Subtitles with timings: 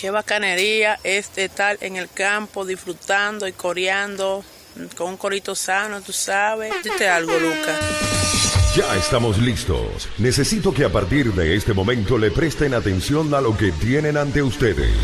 [0.00, 4.42] Qué bacanería es estar en el campo disfrutando y coreando
[4.96, 6.72] con un corito sano, tú sabes.
[6.82, 7.78] Dite algo, Lucas.
[8.74, 10.08] Ya estamos listos.
[10.16, 14.42] Necesito que a partir de este momento le presten atención a lo que tienen ante
[14.42, 14.96] ustedes.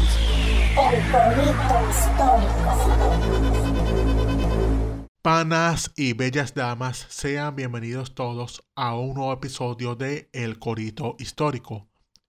[0.70, 2.56] El corito histórico.
[5.20, 11.86] Panas y bellas damas, sean bienvenidos todos a un nuevo episodio de El Corito Histórico,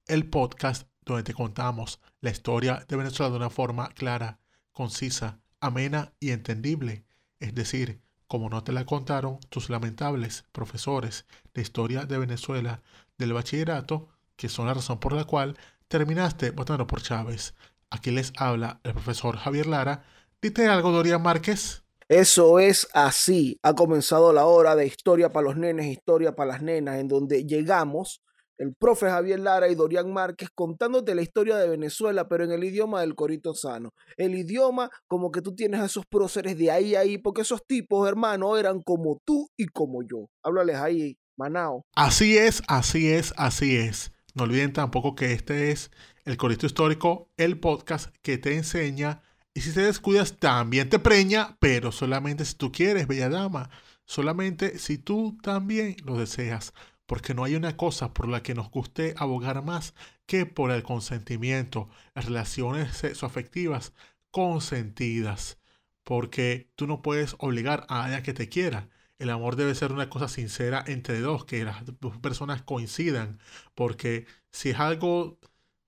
[0.08, 4.40] el podcast donde te contamos la historia de Venezuela de una forma clara,
[4.72, 7.06] concisa, amena y entendible.
[7.40, 12.82] Es decir, como no te la contaron tus lamentables profesores de historia de Venezuela
[13.18, 15.58] del bachillerato, que son la razón por la cual
[15.88, 17.56] terminaste votando por Chávez.
[17.90, 20.04] Aquí les habla el profesor Javier Lara.
[20.42, 21.84] Dite algo, Dorian Márquez.
[22.10, 23.60] Eso es así.
[23.64, 27.46] Ha comenzado la hora de historia para los nenes, historia para las nenas, en donde
[27.46, 28.22] llegamos
[28.58, 32.64] el profe Javier Lara y Dorian Márquez contándote la historia de Venezuela, pero en el
[32.64, 33.94] idioma del Corito Sano.
[34.18, 38.08] El idioma como que tú tienes a esos próceres de ahí ahí, porque esos tipos,
[38.08, 40.30] hermano, eran como tú y como yo.
[40.44, 41.84] Háblales ahí, Manao.
[41.96, 44.12] Así es, así es, así es.
[44.34, 45.92] No olviden tampoco que este es
[46.26, 49.22] el Corito Histórico, el podcast que te enseña
[49.58, 53.72] y si te descuidas, también te preña, pero solamente si tú quieres, bella dama.
[54.06, 56.76] Solamente si tú también lo deseas.
[57.08, 59.96] Porque no hay una cosa por la que nos guste abogar más
[60.28, 61.90] que por el consentimiento.
[62.16, 63.94] Relaciones sexoafectivas
[64.32, 65.60] consentidas.
[66.04, 68.90] Porque tú no puedes obligar a alguien que te quiera.
[69.20, 73.40] El amor debe ser una cosa sincera entre dos, que las dos personas coincidan.
[73.76, 75.40] Porque si es algo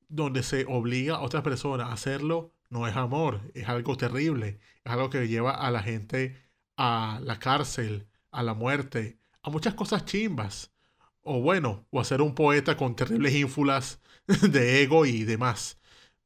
[0.10, 4.92] donde se obliga a otra persona a hacerlo, no es amor, es algo terrible, es
[4.92, 6.38] algo que lleva a la gente
[6.78, 10.72] a la cárcel, a la muerte, a muchas cosas chimbas.
[11.32, 14.02] O bueno, o a ser un poeta con terribles ínfulas
[14.50, 15.78] de ego y demás.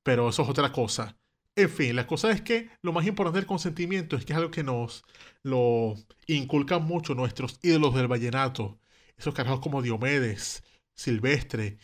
[0.02, 1.18] Pero eso es otra cosa.
[1.58, 4.50] En fin, la cosa es que lo más importante del consentimiento es que es algo
[4.50, 5.04] que nos
[5.42, 5.96] lo
[6.28, 8.80] inculcan mucho nuestros ídolos del vallenato.
[9.18, 10.64] Esos carajos como Diomedes,
[10.96, 11.80] Silvestre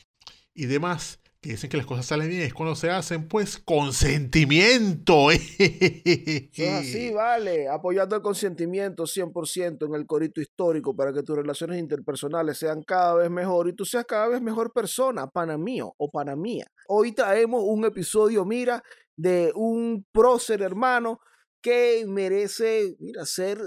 [0.54, 5.32] y demás que dicen que las cosas salen bien es cuando se hacen, pues, consentimiento.
[5.32, 7.70] Eso así, vale.
[7.70, 13.16] Apoyando el consentimiento 100% en el corito histórico para que tus relaciones interpersonales sean cada
[13.16, 16.66] vez mejor y tú seas cada vez mejor persona, pana mío o pana mía.
[16.90, 18.84] Hoy traemos un episodio, mira,
[19.16, 21.22] de un prócer hermano
[21.62, 23.60] que merece, mira, ser,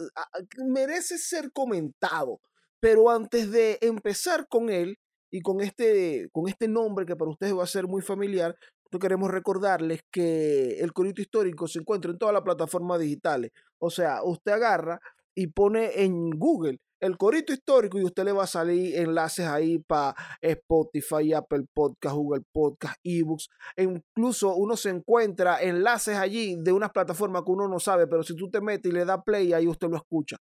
[0.59, 2.41] merece ser comentado.
[2.81, 4.99] Pero antes de empezar con él,
[5.33, 8.55] y con este, con este nombre que para ustedes va a ser muy familiar,
[8.99, 13.51] queremos recordarles que el corito histórico se encuentra en todas las plataformas digitales.
[13.79, 15.01] O sea, usted agarra
[15.35, 19.79] y pone en Google el corito histórico y usted le va a salir enlaces ahí
[19.79, 23.49] para Spotify, Apple Podcast, Google Podcast, eBooks.
[23.75, 28.23] E incluso uno se encuentra enlaces allí de unas plataformas que uno no sabe, pero
[28.23, 30.37] si tú te metes y le das play, ahí usted lo escucha.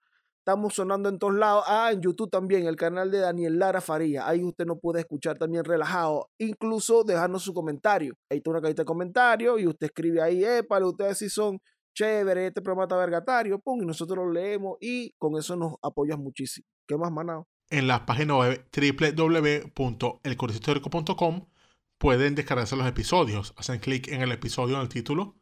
[0.49, 1.63] Estamos sonando en todos lados.
[1.67, 4.27] Ah, en YouTube también, el canal de Daniel Lara Faría.
[4.27, 6.31] Ahí usted nos puede escuchar también relajado.
[6.39, 8.15] Incluso dejarnos su comentario.
[8.31, 11.59] Ahí está una cajita de comentarios y usted escribe ahí, para ustedes si son
[11.93, 16.17] chévere, este programa está vergatario, pum, y nosotros lo leemos y con eso nos apoyas
[16.17, 16.65] muchísimo.
[16.87, 17.47] ¿Qué más, manado?
[17.69, 21.45] En la página web www.elcorhistórico.com
[21.99, 23.53] pueden descargarse los episodios.
[23.55, 25.35] Hacen clic en el episodio en el título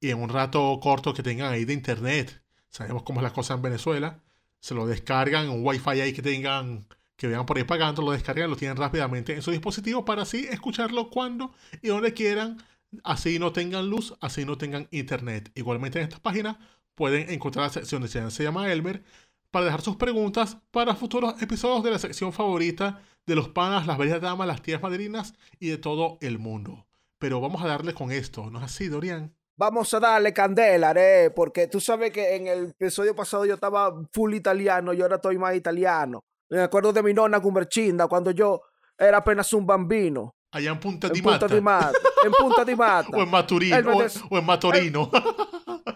[0.00, 2.43] y en un rato corto que tengan ahí de internet
[2.74, 4.20] sabemos cómo es la cosa en Venezuela,
[4.58, 6.86] se lo descargan, un wifi ahí que tengan,
[7.16, 10.48] que vean por ahí pagando, lo descargan, lo tienen rápidamente en su dispositivo para así
[10.50, 12.58] escucharlo cuando y donde quieran,
[13.04, 15.52] así no tengan luz, así no tengan internet.
[15.54, 16.58] Igualmente en esta página
[16.96, 19.04] pueden encontrar la sección de se llama Elmer
[19.52, 23.98] para dejar sus preguntas para futuros episodios de la sección favorita de los panas, las
[23.98, 26.86] bellas damas, las tías madrinas y de todo el mundo.
[27.18, 29.32] Pero vamos a darle con esto, ¿no es así, Dorian?
[29.56, 31.30] Vamos a darle candela, ¿eh?
[31.30, 35.38] porque tú sabes que en el episodio pasado yo estaba full italiano y ahora estoy
[35.38, 36.24] más italiano.
[36.50, 38.62] Me acuerdo de mi nonna Cumberchinda cuando yo
[38.98, 40.34] era apenas un bambino.
[40.50, 41.46] Allá en Punta en di Mata.
[41.46, 43.08] En Punta di Mata.
[43.16, 43.96] o en Maturino.
[43.96, 45.10] O, o en Matorino.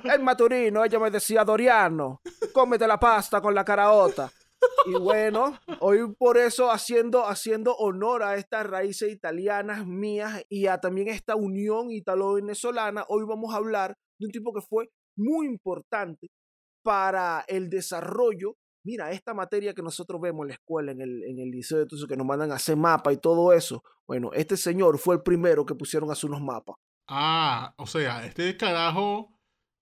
[0.04, 2.20] En Maturino ella me decía, Doriano,
[2.52, 4.30] cómete la pasta con la caraota.
[4.86, 10.78] Y bueno, hoy por eso haciendo, haciendo honor a estas raíces italianas mías y a
[10.78, 16.28] también esta unión italo-venezolana, hoy vamos a hablar de un tipo que fue muy importante
[16.82, 18.56] para el desarrollo.
[18.84, 21.98] Mira, esta materia que nosotros vemos en la escuela, en el, en el liceo, todo
[21.98, 23.82] eso, que nos mandan a hacer mapas y todo eso.
[24.06, 26.76] Bueno, este señor fue el primero que pusieron a hacer unos mapas.
[27.08, 29.38] ah, o sea, este carajo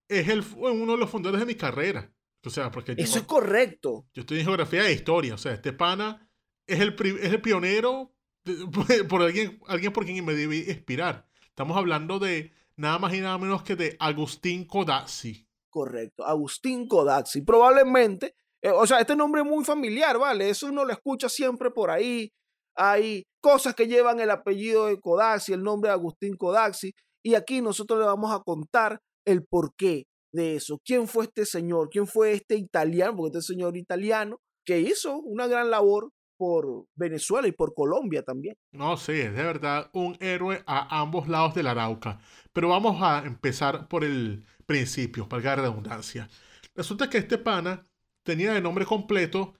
[0.08, 2.12] es el, uno de los fundadores de mi carrera.
[2.46, 4.06] O sea, porque yo, Eso es correcto.
[4.14, 5.34] yo estoy en geografía e historia.
[5.34, 6.30] O sea, este pana
[6.66, 8.12] es el, es el pionero
[8.44, 8.66] de-
[9.08, 11.26] por alguien, alguien por quien me debí inspirar.
[11.48, 15.46] Estamos hablando de nada más y nada menos que de Agustín Codazzi.
[15.70, 17.42] Correcto, Agustín Codazzi.
[17.42, 20.48] Probablemente, eh, o sea, este nombre es muy familiar, ¿vale?
[20.50, 22.30] Eso uno lo escucha siempre por ahí.
[22.76, 26.92] Hay cosas que llevan el apellido de Codazzi, el nombre de Agustín Codazzi.
[27.24, 30.04] Y aquí nosotros le vamos a contar el porqué
[30.36, 30.80] de eso.
[30.84, 31.88] ¿Quién fue este señor?
[31.90, 33.16] ¿Quién fue este italiano?
[33.16, 38.56] Porque este señor italiano que hizo una gran labor por Venezuela y por Colombia también.
[38.72, 42.20] No, sí, es de verdad un héroe a ambos lados de la Arauca.
[42.52, 46.28] Pero vamos a empezar por el principio, para la redundancia.
[46.74, 47.86] Resulta que este pana
[48.22, 49.54] tenía de nombre completo,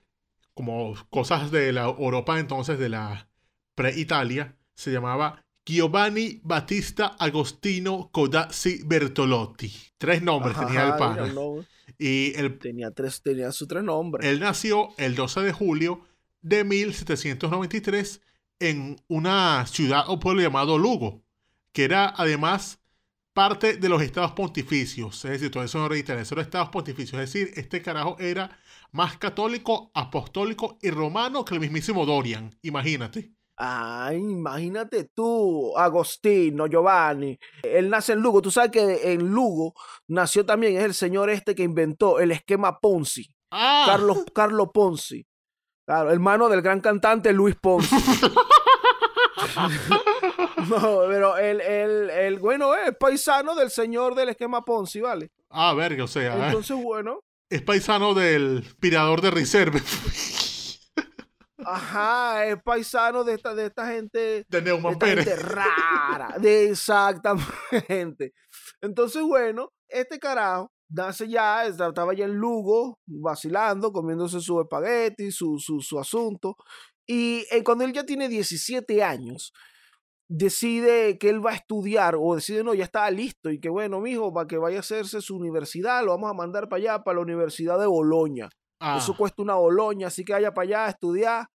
[0.53, 3.29] como cosas de la Europa entonces, de la
[3.73, 9.69] pre-Italia, se llamaba Giovanni Battista Agostino Codazzi Bertolotti.
[9.97, 11.29] Tres nombres tenía el pana.
[11.97, 14.25] Y él, tenía, tres, tenía sus tres nombres.
[14.25, 16.05] Él nació el 12 de julio
[16.41, 18.21] de 1793
[18.59, 21.21] en una ciudad o pueblo llamado Lugo,
[21.73, 22.79] que era además
[23.33, 25.25] parte de los estados pontificios.
[25.25, 27.21] Es decir, todo eso no reitera, esos estados pontificios.
[27.21, 28.57] Es decir, este carajo era
[28.93, 32.55] más católico, apostólico y romano que el mismísimo Dorian.
[32.61, 33.36] Imagínate.
[33.59, 37.39] Ay, imagínate tú, Agostino, Giovanni.
[37.63, 38.41] Él nace en Lugo.
[38.41, 39.73] Tú sabes que en Lugo
[40.07, 43.33] nació también, es el señor este que inventó el esquema Ponzi.
[43.49, 43.85] Ah.
[43.87, 45.25] Carlos, Carlos Ponzi.
[45.87, 47.95] Claro, hermano del gran cantante Luis Ponzi.
[50.69, 55.31] no, pero el, el, el, bueno, es paisano del señor del esquema Ponzi, ¿vale?
[55.49, 56.37] Ah, verga, o sea.
[56.37, 57.21] Eh, Entonces, bueno.
[57.49, 59.81] Es paisano del pirador de reserve.
[61.65, 64.45] Ajá, es paisano de esta, de esta gente.
[64.47, 65.25] De Neumann Pérez.
[65.25, 66.35] Gente rara.
[66.39, 68.33] De exactamente.
[68.81, 75.57] Entonces, bueno, este carajo nace ya, estaba ya en Lugo, vacilando, comiéndose su espagueti, su,
[75.59, 76.55] su, su asunto.
[77.05, 79.53] Y eh, cuando él ya tiene 17 años,
[80.29, 84.01] decide que él va a estudiar o decide no, ya está listo y que bueno,
[84.01, 87.15] mijo, para que vaya a hacerse su universidad, lo vamos a mandar para allá, para
[87.15, 88.49] la Universidad de Boloña.
[88.79, 91.47] Eso Ah, cuesta una Boloña, así que vaya para allá a estudiar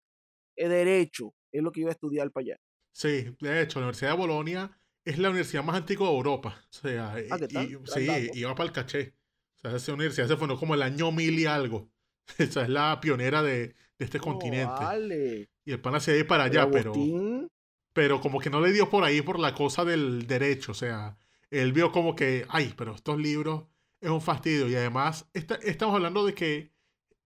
[0.56, 2.56] eh, Derecho, es lo que iba a estudiar para allá.
[2.92, 4.70] sí, de hecho, la Universidad de Bolonia
[5.04, 6.56] es la universidad más antigua de Europa.
[6.70, 7.66] O sea, Ah, ¿qué tal?
[7.66, 9.14] y- sí, iba para el caché.
[9.56, 11.90] O sea, esa universidad se fundó como el año mil y algo.
[12.38, 14.74] Esa es la pionera de, de este No, continente.
[14.74, 15.48] vale.
[15.64, 17.48] Y el pana se iba para Pero allá, pero, Agustín,
[17.92, 20.72] pero como que no le dio por ahí por la cosa del derecho.
[20.72, 21.16] O sea,
[21.50, 23.64] él vio como que, ay, pero estos libros
[24.00, 24.68] es un fastidio.
[24.68, 26.72] Y además, esta- estamos hablando de que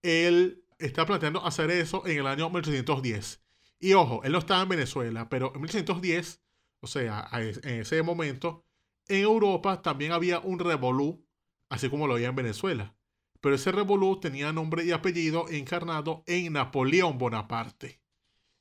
[0.05, 3.43] él está planteando hacer eso en el año 1810.
[3.79, 6.41] Y ojo, él no estaba en Venezuela, pero en 1810,
[6.79, 8.65] o sea, en ese momento,
[9.07, 11.25] en Europa también había un revolú,
[11.69, 12.95] así como lo había en Venezuela.
[13.41, 18.01] Pero ese revolú tenía nombre y apellido encarnado en Napoleón Bonaparte,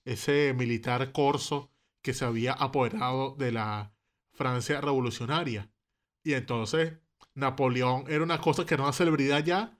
[0.05, 1.70] ese militar corso
[2.02, 3.94] que se había apoderado de la
[4.32, 5.70] Francia revolucionaria.
[6.23, 6.99] Y entonces
[7.35, 9.79] Napoleón era una cosa que era una celebridad ya,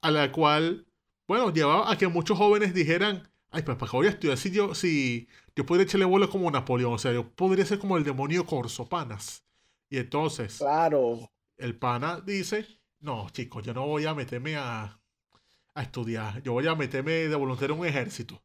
[0.00, 0.86] a la cual,
[1.26, 4.50] bueno, llevaba a que muchos jóvenes dijeran, ay, pues para qué voy a estudiar si
[4.50, 8.04] yo, si yo podría echarle vuelo como Napoleón, o sea, yo podría ser como el
[8.04, 9.44] demonio corso, panas.
[9.90, 11.30] Y entonces claro.
[11.58, 12.66] el pana dice,
[13.00, 14.98] no, chicos, yo no voy a meterme a,
[15.74, 18.42] a estudiar, yo voy a meterme de voluntario en un ejército.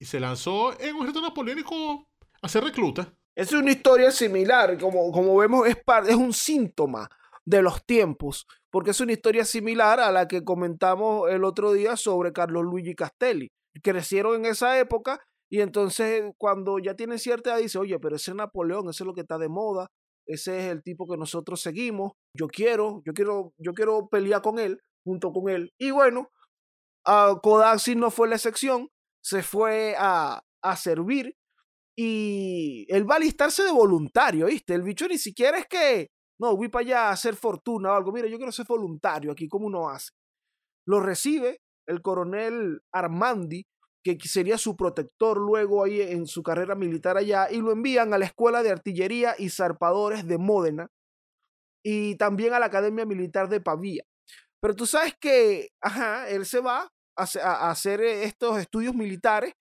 [0.00, 2.08] Y se lanzó en un ejército napoleónico
[2.40, 3.12] a ser recluta.
[3.34, 7.08] Es una historia similar, como, como vemos, es, par- es un síntoma
[7.44, 11.96] de los tiempos, porque es una historia similar a la que comentamos el otro día
[11.96, 13.48] sobre Carlos Luigi Castelli.
[13.82, 15.20] Crecieron en esa época
[15.50, 19.06] y entonces cuando ya tienen cierta edad dice, oye, pero ese es Napoleón, ese es
[19.06, 19.88] lo que está de moda,
[20.26, 24.58] ese es el tipo que nosotros seguimos, yo quiero, yo quiero, yo quiero pelear con
[24.58, 25.72] él, junto con él.
[25.78, 26.30] Y bueno,
[27.06, 28.88] a Kodaxi no fue la excepción,
[29.22, 31.34] se fue a, a servir
[31.96, 34.74] y él va a alistarse de voluntario, ¿viste?
[34.74, 38.12] El bicho ni siquiera es que, no, voy para allá a hacer fortuna o algo.
[38.12, 40.10] Mira, yo quiero ser voluntario aquí, ¿cómo uno hace?
[40.86, 43.66] Lo recibe el coronel Armandi,
[44.02, 48.18] que sería su protector luego ahí en su carrera militar allá, y lo envían a
[48.18, 50.88] la Escuela de Artillería y Zarpadores de Módena
[51.84, 54.04] y también a la Academia Militar de Pavía.
[54.60, 59.52] Pero tú sabes que, ajá, él se va a, a hacer eh, estos estudios militares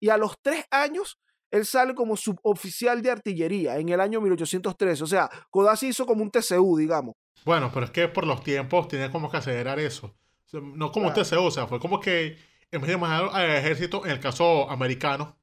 [0.00, 1.18] y a los tres años
[1.54, 5.02] él sale como suboficial de artillería en el año 1813.
[5.04, 7.14] O sea, Codazzi hizo como un TCU, digamos.
[7.44, 10.06] Bueno, pero es que por los tiempos tenía como que acelerar eso.
[10.06, 11.20] O sea, no como Claro.
[11.22, 12.36] usted se usa, fue como que
[12.70, 15.36] en vez de mandarlo al ejército, en el caso americano,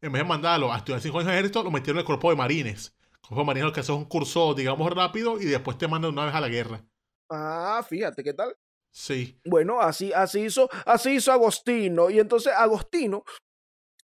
[0.00, 2.30] en vez de mandarlo a estudiar cinco años el ejército, lo metieron en el cuerpo
[2.30, 2.94] de marines.
[3.12, 5.86] El cuerpo de marines lo que hace es un curso, digamos, rápido y después te
[5.86, 6.82] mandan una vez a la guerra.
[7.30, 8.56] Ah, fíjate, ¿qué tal?
[8.90, 9.38] Sí.
[9.46, 12.10] Bueno, así, así, hizo, así hizo Agostino.
[12.10, 13.24] Y entonces Agostino,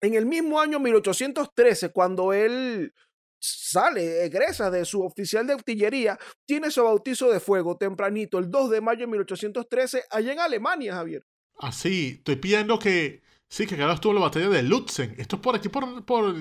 [0.02, 2.94] en el mismo año 1813, cuando él
[3.40, 8.70] sale, egresa de su oficial de artillería, tiene su bautizo de fuego tempranito, el 2
[8.72, 11.24] de mayo de 1813, allá en Alemania, Javier.
[11.60, 15.16] Así, estoy pidiendo que, sí, que ahora estuvo la batalla de Lutzen.
[15.18, 16.36] Esto es por aquí, por, por,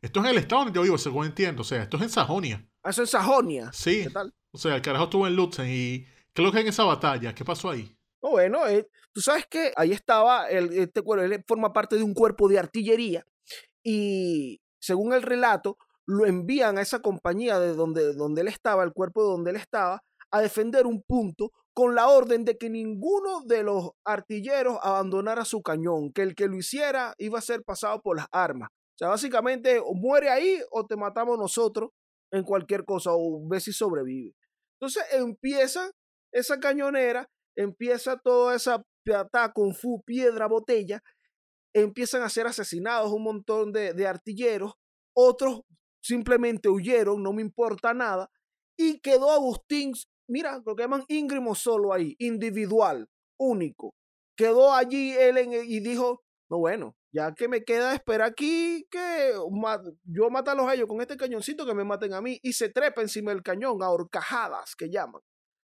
[0.00, 2.10] esto es en el estado donde yo vivo, según entiendo, o sea, esto es en
[2.10, 2.66] Sajonia.
[2.82, 3.70] Ah, Eso en Sajonia.
[3.72, 4.32] Sí, ¿Qué tal?
[4.52, 7.34] o sea, el carajo estuvo en Lutzen y ¿qué es lo que en esa batalla?
[7.34, 7.96] ¿Qué pasó ahí?
[8.22, 12.04] No, bueno, eh, tú sabes que ahí estaba, el, este cuerpo, él forma parte de
[12.04, 13.24] un cuerpo de artillería
[13.84, 18.92] y según el relato, lo envían a esa compañía de donde, donde él estaba, el
[18.92, 23.42] cuerpo de donde él estaba, a defender un punto con la orden de que ninguno
[23.44, 28.00] de los artilleros abandonara su cañón, que el que lo hiciera iba a ser pasado
[28.02, 28.68] por las armas.
[28.70, 31.90] O sea, básicamente o muere ahí o te matamos nosotros
[32.30, 34.34] en cualquier cosa o ve si sobrevive.
[34.80, 35.90] Entonces empieza
[36.32, 41.02] esa cañonera, empieza toda esa piata, kung fu, piedra, botella,
[41.74, 44.74] empiezan a ser asesinados un montón de, de artilleros,
[45.14, 45.62] otros
[46.02, 48.30] simplemente huyeron, no me importa nada,
[48.76, 49.92] y quedó Agustín,
[50.28, 53.94] mira, lo que llaman íngrimo solo ahí, individual, único.
[54.36, 59.32] Quedó allí él y dijo, no bueno, ya que me queda esperar aquí que
[60.04, 63.02] yo matarlos a ellos con este cañoncito que me maten a mí, y se trepa
[63.02, 65.20] encima del cañón, a horcajadas que llaman.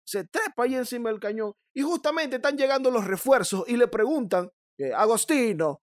[0.07, 4.51] Se trepa ahí encima del cañón, y justamente están llegando los refuerzos y le preguntan,
[4.79, 5.81] eh, Agostino,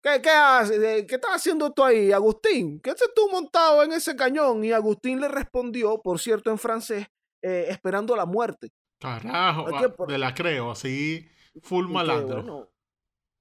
[0.00, 0.78] ¿Qué, qué, haces?
[0.80, 2.78] Eh, ¿Qué estás haciendo tú ahí, Agustín?
[2.80, 4.62] ¿Qué haces tú montado en ese cañón?
[4.64, 7.08] Y Agustín le respondió, por cierto, en francés,
[7.42, 8.70] eh, esperando la muerte.
[9.00, 11.28] Carajo, por- me la creo, así,
[11.62, 12.42] full Y que, malandro.
[12.42, 12.68] bueno,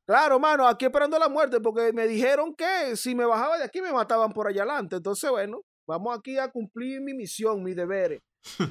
[0.08, 3.80] claro, mano, aquí esperando la muerte, porque me dijeron que si me bajaba de aquí
[3.80, 4.96] me mataban por allá adelante.
[4.96, 8.20] Entonces, bueno, vamos aquí a cumplir mi misión, mi deberes.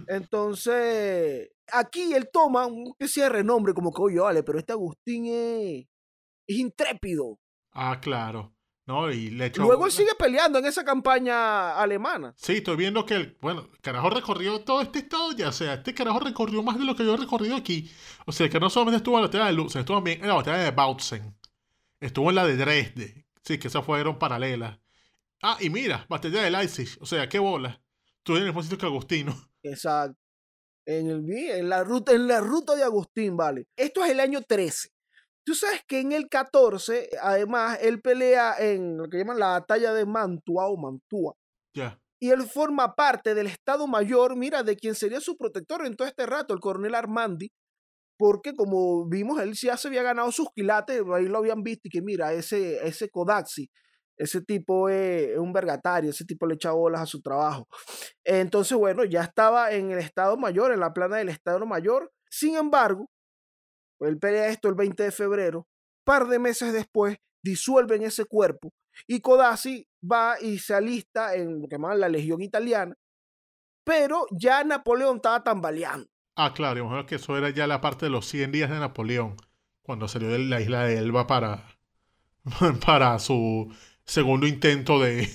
[0.09, 5.27] Entonces, aquí él toma un especie de renombre, como que, oye, vale, pero este Agustín
[5.27, 5.87] es,
[6.47, 7.39] es intrépido.
[7.73, 8.53] Ah, claro.
[8.87, 9.63] No, y le echó.
[9.63, 12.33] Luego él sigue peleando en esa campaña alemana.
[12.37, 15.93] Sí, estoy viendo que el, bueno, carajo recorrió todo este estado ya, o sea, este
[15.93, 17.91] carajo recorrió más de lo que yo he recorrido aquí.
[18.27, 20.35] O sea, que no solamente estuvo en la batalla de Lutzen, estuvo también en la
[20.35, 21.37] batalla de Bautzen.
[21.99, 23.27] Estuvo en la de Dresde.
[23.43, 24.79] Sí, que esas fueron paralelas.
[25.43, 26.97] Ah, y mira, batalla de Leipzig.
[27.01, 27.83] O sea, qué bola.
[28.19, 29.35] Estuve en el mismo sitio que Agustino.
[29.71, 30.19] Exacto.
[30.87, 33.67] En, el, en, la ruta, en la ruta de Agustín, vale.
[33.77, 34.89] Esto es el año 13.
[35.45, 39.93] Tú sabes que en el 14, además, él pelea en lo que llaman la batalla
[39.93, 41.35] de Mantua o Mantua.
[41.75, 42.01] Ya.
[42.21, 46.09] Y él forma parte del Estado Mayor, mira, de quien sería su protector en todo
[46.09, 47.51] este rato, el coronel Armandi,
[48.19, 51.91] porque como vimos, él ya se había ganado sus quilates, ahí lo habían visto y
[51.91, 53.69] que mira, ese, ese Kodaxi,
[54.17, 57.69] ese tipo es, un vergatario, ese tipo le echa bolas a su trabajo.
[58.25, 62.13] Entonces, bueno, ya estaba en el Estado Mayor, en la plana del Estado Mayor.
[62.31, 63.11] Sin embargo,
[64.01, 65.67] él pelea esto el 20 de febrero.
[66.05, 68.73] Par de meses después, disuelven ese cuerpo
[69.07, 72.95] y Codazzi va y se alista en lo que llaman la Legión Italiana.
[73.85, 76.09] Pero ya Napoleón estaba tambaleando.
[76.35, 79.37] Ah, claro, imagino que eso era ya la parte de los 100 días de Napoleón,
[79.83, 81.65] cuando salió de la isla de Elba para,
[82.85, 83.73] para su
[84.07, 85.29] segundo intento de,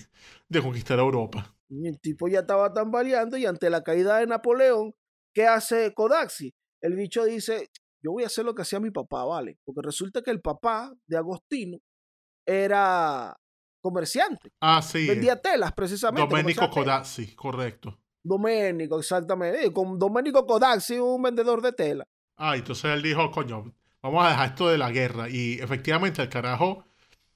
[0.49, 1.55] de conquistar Europa.
[1.69, 4.93] Y el tipo ya estaba tambaleando y ante la caída de Napoleón,
[5.33, 6.53] ¿qué hace Codaxi?
[6.81, 7.69] El bicho dice,
[8.03, 9.57] yo voy a hacer lo que hacía mi papá, ¿vale?
[9.63, 11.77] Porque resulta que el papá de Agostino
[12.45, 13.37] era
[13.81, 14.51] comerciante.
[14.59, 15.07] Ah, sí.
[15.07, 16.29] Vendía telas, precisamente.
[16.29, 16.69] Domenico.
[16.69, 17.97] Codazzi, correcto.
[18.23, 19.71] Domenico, exactamente.
[19.71, 22.07] Con Domenico Codaxi, un vendedor de tela.
[22.37, 25.29] Ah, entonces él dijo, coño, vamos a dejar esto de la guerra.
[25.29, 26.85] Y efectivamente el carajo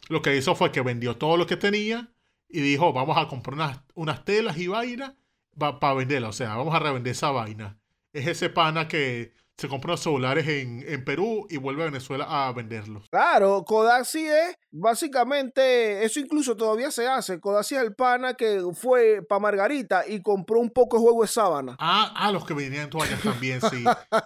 [0.09, 2.11] lo que hizo fue que vendió todo lo que tenía
[2.47, 5.13] y dijo, vamos a comprar unas, unas telas y vainas
[5.57, 6.29] para venderla.
[6.29, 7.79] O sea, vamos a revender esa vaina.
[8.13, 12.25] Es ese pana que se compra los celulares en, en Perú y vuelve a Venezuela
[12.27, 13.07] a venderlos.
[13.09, 17.39] Claro, Codaxi es básicamente, eso incluso todavía se hace.
[17.39, 21.27] Codaxi es el pana que fue para Margarita y compró un poco de juego de
[21.29, 21.75] sábana.
[21.79, 23.83] Ah, ah, los que vendían toallas también, sí.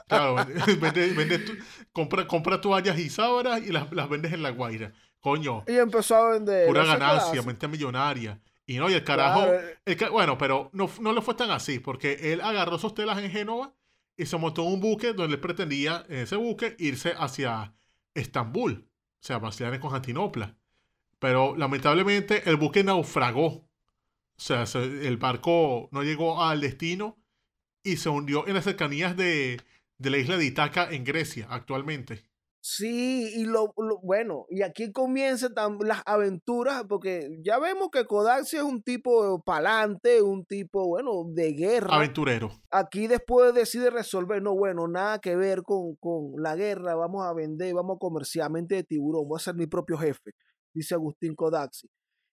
[0.08, 1.60] Claro, vende- vende-
[1.94, 4.94] compra, compra toallas y sábanas y las, las vendes en La Guaira.
[5.22, 6.68] Coño, Y empezó a vender.
[6.68, 8.40] pura ganancia, mente millonaria.
[8.66, 9.42] Y no, y el carajo.
[9.46, 13.18] Claro, el bueno, pero no, no le fue tan así, porque él agarró sus telas
[13.18, 13.74] en Génova
[14.16, 17.74] y se montó en un buque donde él pretendía, en ese buque, irse hacia
[18.14, 20.56] Estambul, o sea, vacilar en Constantinopla.
[21.20, 23.46] Pero lamentablemente el buque naufragó.
[23.48, 23.68] O
[24.42, 27.18] sea, se- el barco no llegó al destino
[27.84, 29.60] y se hundió en las cercanías de,
[29.98, 32.24] de la isla de Itaca en Grecia actualmente.
[32.72, 38.58] Sí, y lo, lo- bueno, y aquí comienzan las aventuras, porque ya vemos que Kodaxi
[38.58, 41.96] es un tipo palante, un tipo, bueno, de guerra.
[41.96, 42.52] Aventurero.
[42.70, 47.34] Aquí después decide resolver, no, bueno, nada que ver con, con la guerra, vamos a
[47.34, 50.32] vender, vamos a comerciar, mente de tiburón, voy a ser mi propio jefe,
[50.72, 51.88] dice Agustín Kodaxi.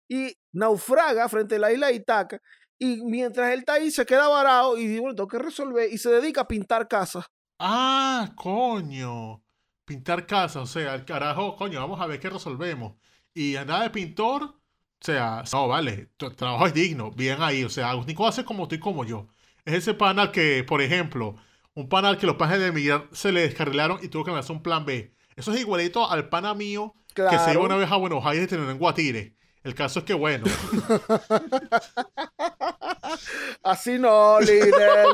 [0.08, 2.40] Y naufraga frente a la isla de Itaca,
[2.78, 5.90] Y mientras él está ahí, se queda varado y dice, bueno, tengo que resolver.
[5.90, 7.24] Y se dedica a pintar casas.
[7.58, 9.42] Ah, coño.
[9.86, 12.94] Pintar casas, o sea, el carajo, coño, vamos a ver qué resolvemos.
[13.32, 14.60] Y andaba de pintor, o
[15.00, 18.74] sea, no, vale, tu trabajo es digno, bien ahí, o sea, Agustín hace como tú
[18.74, 19.28] y como yo.
[19.64, 21.36] Es ese panal que, por ejemplo,
[21.74, 24.62] un panal que los pajes de Miguel se le descarrilaron y tuvo que hacer un
[24.62, 25.14] plan B.
[25.36, 28.48] Eso es igualito al pana mío que se iba una vez a Buenos Aires y
[28.48, 29.36] tener en Guatire.
[29.62, 30.46] El caso es que, bueno,
[33.62, 35.06] Así no, líder.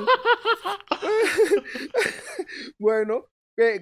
[2.78, 3.26] bueno,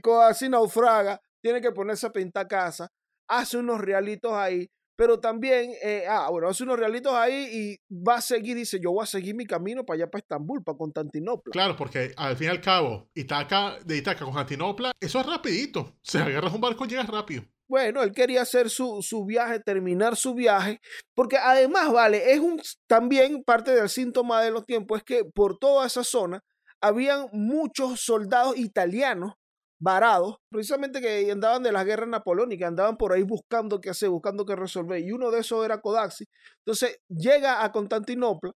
[0.03, 2.89] que así naufraga, tiene que ponerse a pintar casa,
[3.29, 4.69] hace unos realitos ahí,
[5.01, 8.93] pero también, eh, ah, bueno, hace unos realitos ahí y va a seguir, dice, yo
[8.93, 11.53] voy a seguir mi camino para allá, para Estambul, para Constantinopla.
[11.53, 15.81] claro, porque al fin y al cabo, Itaca, de Itaca a Constantinopla, eso es rapidito.
[16.11, 17.45] O sea, agarras un barco y llegas rápido.
[17.67, 20.81] Bueno, él quería hacer su, su viaje, terminar su viaje,
[21.15, 25.57] porque además, vale, es un, también parte del síntoma de los tiempos, es que por
[25.57, 26.43] toda esa zona
[26.83, 29.35] habían muchos soldados italianos
[29.81, 34.45] varados, precisamente que andaban de las guerras napoleónicas, andaban por ahí buscando qué hacer, buscando
[34.45, 36.25] qué resolver, y uno de esos era Codaxi.
[36.67, 38.53] Entonces llega a Constantinopla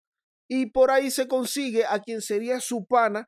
[0.51, 3.27] y por ahí se consigue a quien sería su pana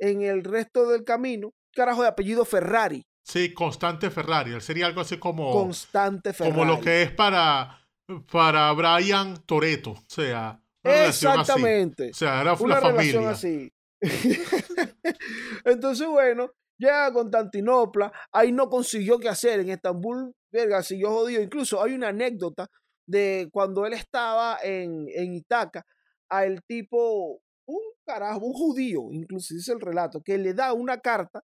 [0.00, 4.52] en el resto del camino, carajo de apellido Ferrari, Sí, Constante Ferrari.
[4.54, 6.54] Él sería algo así como, Constante Ferrari.
[6.58, 7.84] como lo que es para,
[8.32, 9.90] para Brian Toreto.
[9.90, 11.42] O sea, una relación así.
[11.42, 12.10] Exactamente.
[12.10, 13.30] O sea, era Una la relación familia.
[13.32, 13.72] así.
[15.64, 19.60] Entonces, bueno, llega a Constantinopla, ahí no consiguió qué hacer.
[19.60, 21.42] En Estambul, verga, siguió jodido.
[21.42, 22.68] Incluso hay una anécdota
[23.06, 25.84] de cuando él estaba en, en Itaca,
[26.30, 30.98] a el tipo, un carajo, un judío, incluso dice el relato, que le da una
[30.98, 31.42] carta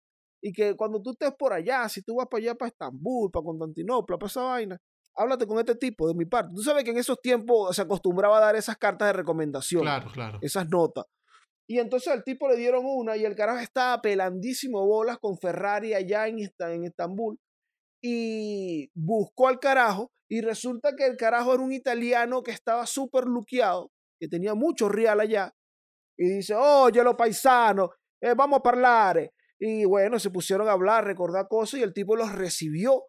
[0.43, 3.45] y que cuando tú estés por allá, si tú vas para allá, para Estambul, para
[3.45, 4.79] Constantinopla, para esa vaina,
[5.17, 6.53] háblate con este tipo de mi parte.
[6.55, 10.11] Tú sabes que en esos tiempos se acostumbraba a dar esas cartas de recomendación Claro,
[10.13, 10.39] claro.
[10.43, 11.07] esas notas.
[11.69, 15.95] Y entonces al tipo le dieron una y el carajo estaba pelandísimo bolas con Ferrari
[15.95, 17.39] allá en, en Estambul
[18.03, 23.25] y buscó al carajo y resulta que el carajo era un italiano que estaba súper
[23.25, 25.53] luqueado, que tenía mucho real allá
[26.19, 27.91] y dice, oye, los paisanos,
[28.23, 29.31] eh, vamos a hablar.
[29.59, 33.05] Y bueno, se pusieron a hablar, recordar cosas y el tipo los recibió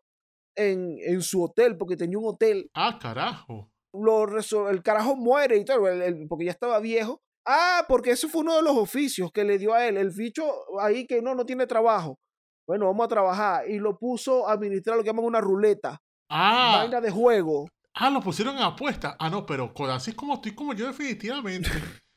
[0.56, 3.72] en, en su hotel porque tenía un hotel Ah, carajo.
[3.94, 4.26] lo
[4.70, 7.22] el carajo muere y el- el- porque ya estaba viejo.
[7.48, 9.98] Ah, porque ese fue uno de los oficios que le dio a él.
[9.98, 10.44] El bicho
[10.82, 12.20] ahí que no, no tiene trabajo.
[12.68, 13.70] Bueno, vamos a trabajar.
[13.70, 15.98] Y lo puso a administrar lo que llaman una ruleta.
[16.30, 17.68] Ah, Vaina de juego.
[17.94, 19.16] ah, lo pusieron en apuesta.
[19.20, 21.70] Ah, no, pero Codazzi es como estoy como yo definitivamente.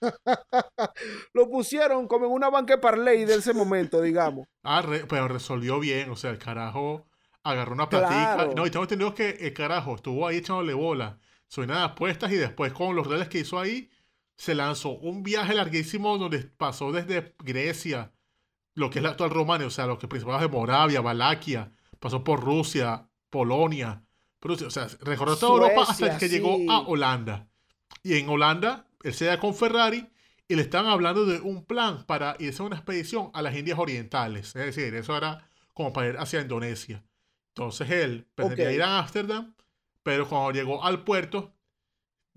[1.35, 4.47] Lo pusieron como en una banca de parlay de ese momento, digamos.
[4.62, 6.11] Ah, re- pero resolvió bien.
[6.11, 7.07] O sea, el carajo
[7.43, 8.35] agarró una platica.
[8.35, 8.53] Claro.
[8.55, 11.19] No, y tengo entendido que el carajo estuvo ahí echándole bola.
[11.49, 13.88] Suena de apuestas y después con los reales que hizo ahí,
[14.40, 18.11] se lanzó un viaje larguísimo donde pasó desde Grecia,
[18.74, 22.24] lo que es la actual Romania, o sea, lo que principalmente de Moravia, Valaquia, pasó
[22.24, 24.03] por Rusia, Polonia,
[24.38, 27.50] pero, o sea, recorrió toda Europa hasta que llegó a Holanda.
[28.03, 30.09] Y en Holanda, él se da con Ferrari
[30.48, 33.79] y le estaban hablando de un plan para irse a una expedición a las Indias
[33.79, 34.57] Orientales.
[34.57, 37.05] Es decir, eso era como para ir hacia Indonesia.
[37.48, 39.55] Entonces él pretendía ir a Ámsterdam,
[40.03, 41.53] pero cuando llegó al puerto,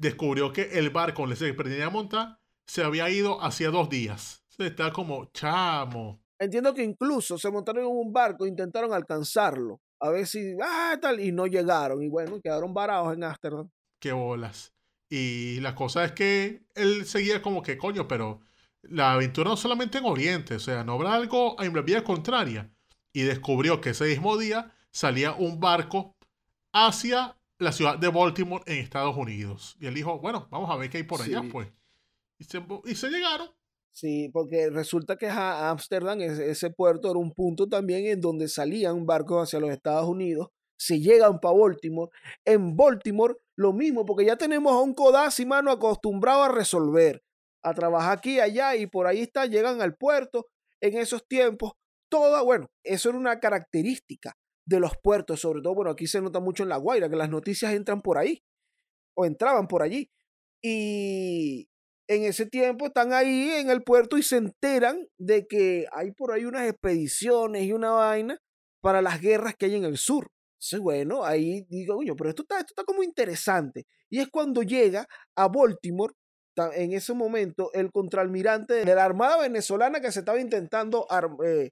[0.03, 4.43] descubrió que el barco donde se pretendía montar se había ido hacía dos días.
[4.47, 6.21] Se está como, chamo.
[6.37, 9.81] Entiendo que incluso se montaron en un barco e intentaron alcanzarlo.
[9.99, 12.03] A ver si, ah, tal, y no llegaron.
[12.03, 13.69] Y bueno, quedaron varados en Ámsterdam.
[13.99, 14.73] qué bolas.
[15.09, 18.41] Y la cosa es que él seguía como que, coño, pero
[18.81, 22.69] la aventura no solamente en Oriente, o sea, no habrá algo en la vía contraria.
[23.13, 26.15] Y descubrió que ese mismo día salía un barco
[26.73, 29.75] hacia la ciudad de Baltimore en Estados Unidos.
[29.79, 31.49] Y él dijo, bueno, vamos a ver qué hay por allá, Sí.
[31.51, 31.67] pues.
[32.39, 33.49] Y se, y se llegaron.
[33.91, 38.47] Sí, porque resulta que a Ámsterdam, ese, ese puerto era un punto también en donde
[38.47, 42.11] salían barcos hacia los Estados Unidos, se llegan para Baltimore.
[42.43, 47.23] En Baltimore, lo mismo, porque ya tenemos a un Codazzi, mano, acostumbrado a resolver,
[47.63, 50.47] a trabajar aquí y allá, y por ahí está, llegan al puerto.
[50.81, 51.73] En esos tiempos,
[52.09, 54.33] toda, bueno, eso era una característica
[54.65, 57.29] de los puertos, sobre todo, bueno, aquí se nota mucho en La Guaira, que las
[57.29, 58.43] noticias entran por ahí,
[59.15, 60.09] o entraban por allí.
[60.61, 61.67] Y
[62.07, 66.31] en ese tiempo están ahí en el puerto y se enteran de que hay por
[66.31, 68.39] ahí unas expediciones y una vaina
[68.81, 70.27] para las guerras que hay en el sur.
[70.55, 73.85] Entonces, bueno, ahí digo, oye, pero esto está, esto está como interesante.
[74.09, 76.13] Y es cuando llega a Baltimore,
[76.55, 81.07] en ese momento, el contraalmirante de la Armada venezolana que se estaba intentando
[81.43, 81.71] eh,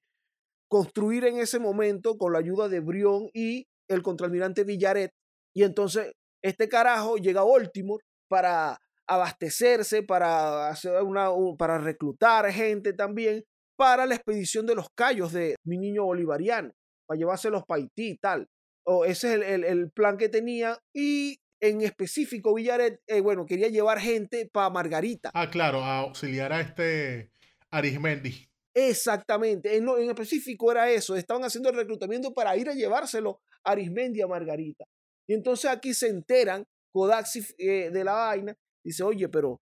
[0.72, 5.12] construir en ese momento con la ayuda de Brión y el contraalmirante Villaret.
[5.54, 12.94] Y entonces este carajo llega a Baltimore para abastecerse, para, hacer una, para reclutar gente
[12.94, 13.44] también
[13.76, 16.72] para la expedición de los callos de mi niño bolivariano,
[17.06, 18.48] para llevárselos para Haití y tal.
[18.86, 20.78] O ese es el, plan que tenía.
[20.96, 25.32] Y en específico, Villaret, eh, bueno, quería llevar gente para Margarita.
[25.34, 27.32] Ah, claro, a auxiliar a este
[27.72, 28.51] Arismendi.
[28.74, 33.72] Exactamente, en, en, específico era eso, estaban haciendo el reclutamiento para ir a llevárselo a
[33.72, 34.86] Arismendi a Margarita.
[35.28, 39.60] Y entonces aquí se enteran Kodaxi eh, de la vaina, dice, oye, pero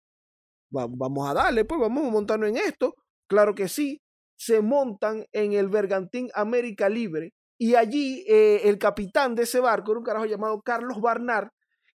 [0.70, 2.96] vamos a darle, pues vamos a montarnos en esto.
[3.30, 4.02] Claro que sí,
[4.38, 9.92] se montan en el Bergantín América Libre y allí eh, el capitán de ese barco
[9.92, 11.50] era un carajo llamado Carlos Barnard,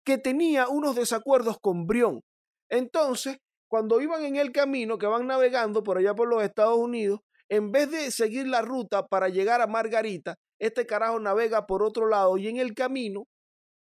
[0.04, 2.20] que tenía unos desacuerdos con Brión.
[2.68, 3.38] Entonces,
[3.72, 7.72] cuando iban en el camino, que van navegando por allá por los Estados Unidos, en
[7.72, 12.36] vez de seguir la ruta para llegar a Margarita, este carajo navega por otro lado
[12.36, 13.24] y en el camino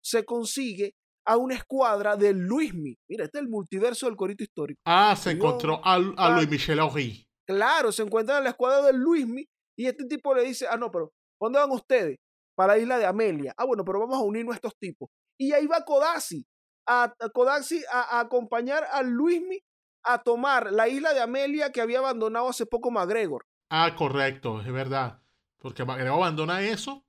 [0.04, 0.94] se consigue
[1.26, 2.98] a una escuadra de Luismi.
[3.10, 4.80] Mira, este es el multiverso del corito histórico.
[4.86, 7.26] Ah, se encontró a, a Luis Michel Henry.
[7.48, 9.44] Claro, se encuentra en la escuadra de Luismi
[9.76, 11.10] y este tipo le dice, ah, no, pero
[11.42, 12.18] ¿dónde van ustedes?
[12.56, 13.56] Para la isla de Amelia.
[13.58, 15.10] Ah, bueno, pero vamos a unirnos a estos tipos.
[15.36, 16.46] Y ahí va Kodasi,
[16.88, 19.60] a, a a, acompañar a Luismi
[20.04, 23.46] a tomar la isla de Amelia que había abandonado hace poco MacGregor.
[23.70, 25.22] Ah, correcto, es verdad.
[25.58, 27.06] Porque MacGregor abandona eso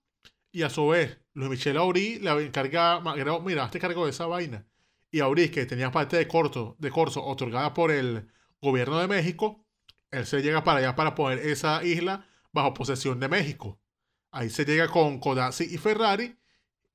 [0.53, 4.27] y a su vez Luis Michel Auri le encarga, MacGregor, mira, este cargo de esa
[4.27, 4.67] vaina.
[5.11, 9.65] Y Auri, que tenía parte de corto, de corso otorgada por el gobierno de México,
[10.11, 13.81] él se llega para allá para poner esa isla bajo posesión de México.
[14.31, 16.37] Ahí se llega con Codazzi y Ferrari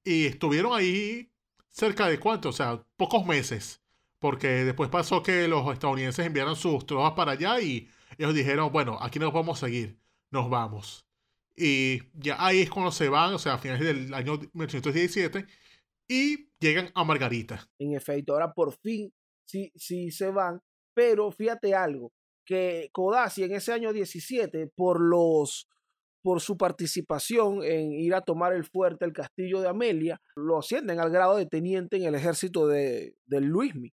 [0.03, 1.31] y estuvieron ahí
[1.69, 3.81] cerca de cuánto, o sea, pocos meses.
[4.25, 8.97] Porque después pasó que los estadounidenses enviaron sus tropas para allá y ellos dijeron, bueno,
[8.99, 9.99] aquí no podemos seguir,
[10.31, 11.05] nos vamos.
[11.55, 15.45] Y ya ahí es cuando se van, o sea, a finales del año 1817,
[16.07, 17.69] y llegan a Margarita.
[17.77, 19.13] En efecto, ahora por fin
[19.45, 20.59] sí, sí se van,
[20.95, 22.11] pero fíjate algo,
[22.43, 25.67] que Codazzi en ese año 17, por los
[26.23, 30.99] por su participación en ir a tomar el fuerte, el castillo de Amelia, lo ascienden
[30.99, 33.93] al grado de teniente en el ejército de, de Luismi.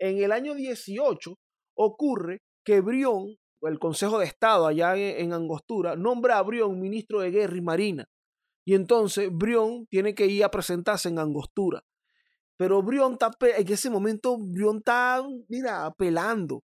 [0.00, 1.34] En el año 18
[1.76, 7.30] ocurre que Brión, el Consejo de Estado allá en, Angostura, nombra a Brión ministro de
[7.30, 8.06] Guerra y Marina.
[8.64, 11.82] Y entonces Brión tiene que ir a presentarse en Angostura.
[12.56, 16.62] Pero Brión está, en ese momento, Brión está, mira, apelando.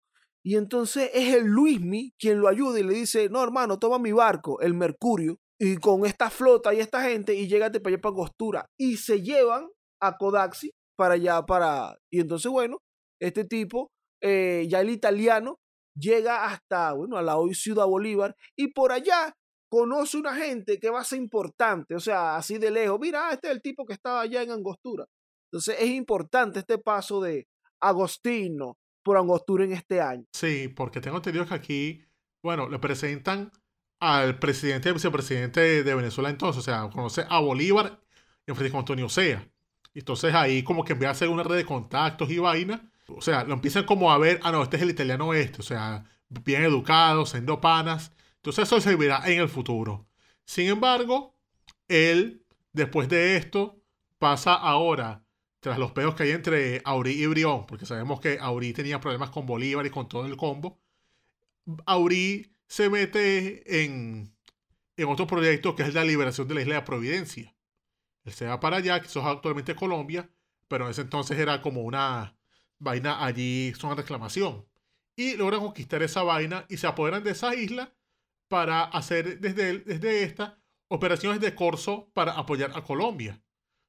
[0.45, 4.12] Y entonces es el Luismi quien lo ayuda y le dice, no hermano, toma mi
[4.12, 8.12] barco, el Mercurio, y con esta flota y esta gente y llégate para allá para
[8.12, 8.66] Angostura.
[8.77, 9.68] Y se llevan
[10.01, 11.97] a Codaxi para allá, para...
[12.11, 12.79] Y entonces, bueno,
[13.23, 15.59] este tipo, eh, ya el italiano,
[15.95, 19.35] llega hasta, bueno, a la hoy Ciudad Bolívar y por allá
[19.69, 22.99] conoce una gente que va a ser importante, o sea, así de lejos.
[23.01, 25.07] Mira, este es el tipo que estaba allá en Angostura.
[25.51, 27.47] Entonces es importante este paso de
[27.81, 30.25] Agostino por Angostura en este año.
[30.33, 32.05] Sí, porque tengo entendido que aquí,
[32.43, 33.51] bueno, le presentan
[34.01, 38.01] al presidente y vicepresidente de Venezuela entonces, o sea, conoce a Bolívar
[38.47, 39.49] y a Francisco Antonio Sea.
[39.95, 43.44] Entonces ahí como que empieza a hacer una red de contactos y vaina o sea,
[43.44, 46.62] lo empiezan como a ver, ah, no, este es el italiano este, o sea, bien
[46.62, 48.12] educado, siendo panas.
[48.37, 50.09] Entonces eso servirá en el futuro.
[50.44, 51.37] Sin embargo,
[51.88, 53.81] él, después de esto,
[54.18, 55.25] pasa ahora,
[55.61, 59.31] tras los pedos que hay entre Aurí y Brión, porque sabemos que Aurí tenía problemas
[59.31, 60.81] con Bolívar y con todo el combo,
[61.87, 64.35] Aurí se mete en,
[64.96, 67.55] en otro proyecto que es la liberación de la isla de Providencia.
[68.25, 70.31] Él se va para allá, que eso es actualmente Colombia,
[70.68, 72.37] pero en ese entonces era como una
[72.83, 74.66] vaina allí son reclamación.
[75.16, 77.95] Y logran conquistar esa vaina y se apoderan de esa isla
[78.49, 83.40] para hacer desde, desde esta operaciones de corso para apoyar a Colombia.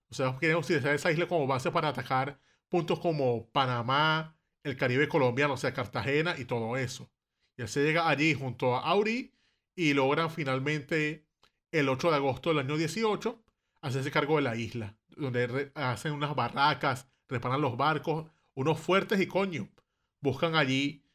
[0.09, 5.07] O sea, quieren utilizar esa isla como base para atacar puntos como Panamá, el Caribe
[5.07, 7.09] colombiano, o sea, Cartagena y todo eso.
[7.57, 9.33] Y se llega allí junto a Auri
[9.75, 11.25] y logran finalmente
[11.71, 13.43] el 8 de agosto del año 18
[13.81, 19.27] hacerse cargo de la isla, donde hacen unas barracas, reparan los barcos, unos fuertes y
[19.27, 19.69] coño,
[20.21, 21.05] buscan allí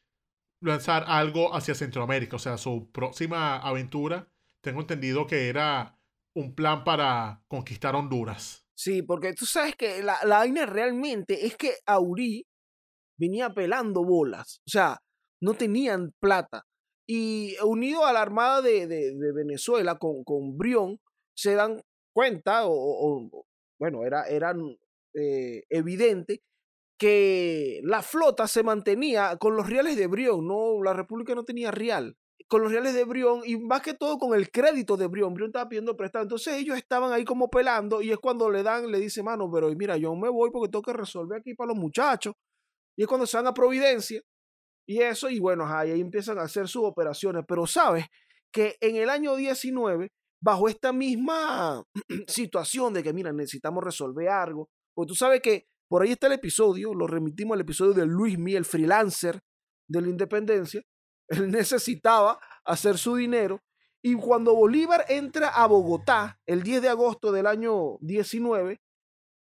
[0.61, 2.35] lanzar algo hacia Centroamérica.
[2.35, 5.99] O sea, su próxima aventura, tengo entendido que era
[6.35, 8.65] un plan para conquistar Honduras.
[8.75, 12.45] Sí, porque tú sabes que la, la vaina realmente es que Aurí
[13.17, 14.61] venía pelando bolas.
[14.65, 14.99] O sea,
[15.41, 16.63] no tenían plata.
[17.07, 20.99] Y unido a la Armada de, Venezuela con, con Brión,
[21.35, 21.81] se dan
[22.13, 23.29] cuenta, o,
[23.79, 24.25] bueno, era,
[25.15, 26.41] eh, evidente
[26.99, 31.71] que la flota se mantenía con los reales de Brión, no, la República no tenía
[31.71, 32.17] real,
[32.49, 35.33] con los reales de Brión y más que todo con el crédito de Brión.
[35.33, 36.23] Brión estaba pidiendo prestado.
[36.23, 39.69] Entonces ellos estaban ahí como pelando y es cuando le dan, le dice, mano, pero
[39.75, 42.33] mira, yo me voy porque tengo que resolver aquí para los muchachos.
[42.97, 44.21] Y es cuando se van a Providencia
[44.85, 47.45] y eso, y bueno, ahí empiezan a hacer sus operaciones.
[47.47, 48.07] Pero sabes
[48.51, 50.09] que en el año 19,
[50.41, 51.83] bajo esta misma
[52.27, 56.33] situación de que, mira, necesitamos resolver algo, porque tú sabes que por ahí está el
[56.33, 59.41] episodio, lo remitimos al episodio de Luis Mi, el freelancer
[59.87, 60.83] de la independencia.
[61.27, 63.59] Él necesitaba hacer su dinero.
[64.01, 68.79] Y cuando Bolívar entra a Bogotá el 10 de agosto del año 19,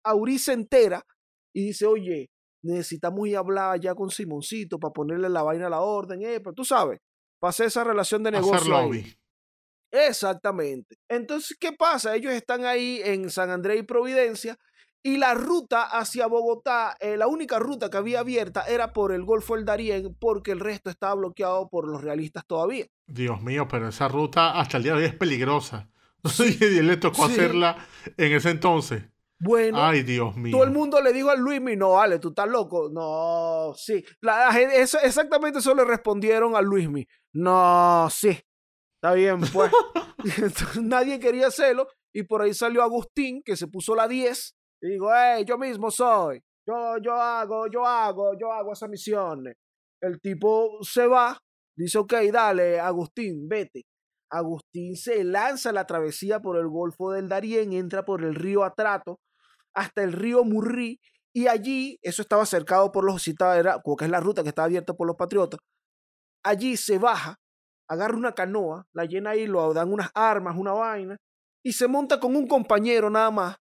[0.05, 1.03] Aurí se entera
[1.53, 2.29] y dice, oye,
[2.63, 6.39] necesitamos ir a hablar ya con Simoncito para ponerle la vaina a la orden, eh,
[6.39, 6.99] pero tú sabes,
[7.39, 8.77] pasé esa relación de negocio.
[8.77, 9.13] Ahí.
[9.91, 10.95] Exactamente.
[11.09, 12.15] Entonces, ¿qué pasa?
[12.15, 14.57] Ellos están ahí en San Andrés y Providencia
[15.01, 19.23] y la ruta hacia Bogotá, eh, la única ruta que había abierta era por el
[19.23, 22.85] Golfo del Darién, porque el resto estaba bloqueado por los realistas todavía.
[23.07, 25.89] Dios mío, pero esa ruta hasta el día de hoy es peligrosa.
[26.39, 27.77] y le tocó hacerla
[28.17, 29.03] en ese entonces.
[29.41, 30.51] Bueno, Ay, Dios mío.
[30.51, 32.89] todo el mundo le dijo a Luis, no, vale, tú estás loco.
[32.91, 34.03] No, sí.
[34.73, 37.07] eso, exactamente eso le respondieron a Luismi.
[37.31, 38.37] No, sí.
[38.95, 39.71] Está bien, pues.
[40.81, 41.87] nadie quería hacerlo.
[42.11, 46.41] Y por ahí salió Agustín, que se puso la 10 digo, hey, yo mismo soy.
[46.65, 49.45] Yo, yo hago, yo hago, yo hago esa misión.
[50.01, 51.37] El tipo se va,
[51.75, 53.83] dice, ok, dale, Agustín, vete.
[54.31, 59.19] Agustín se lanza la travesía por el Golfo del Darién, entra por el río Atrato
[59.73, 60.99] hasta el río Murrí
[61.33, 64.93] y allí, eso estaba cercado por los citados, que es la ruta que estaba abierta
[64.93, 65.59] por los patriotas.
[66.43, 67.37] Allí se baja,
[67.87, 71.17] agarra una canoa, la llena ahí, lo dan unas armas, una vaina,
[71.63, 73.57] y se monta con un compañero nada más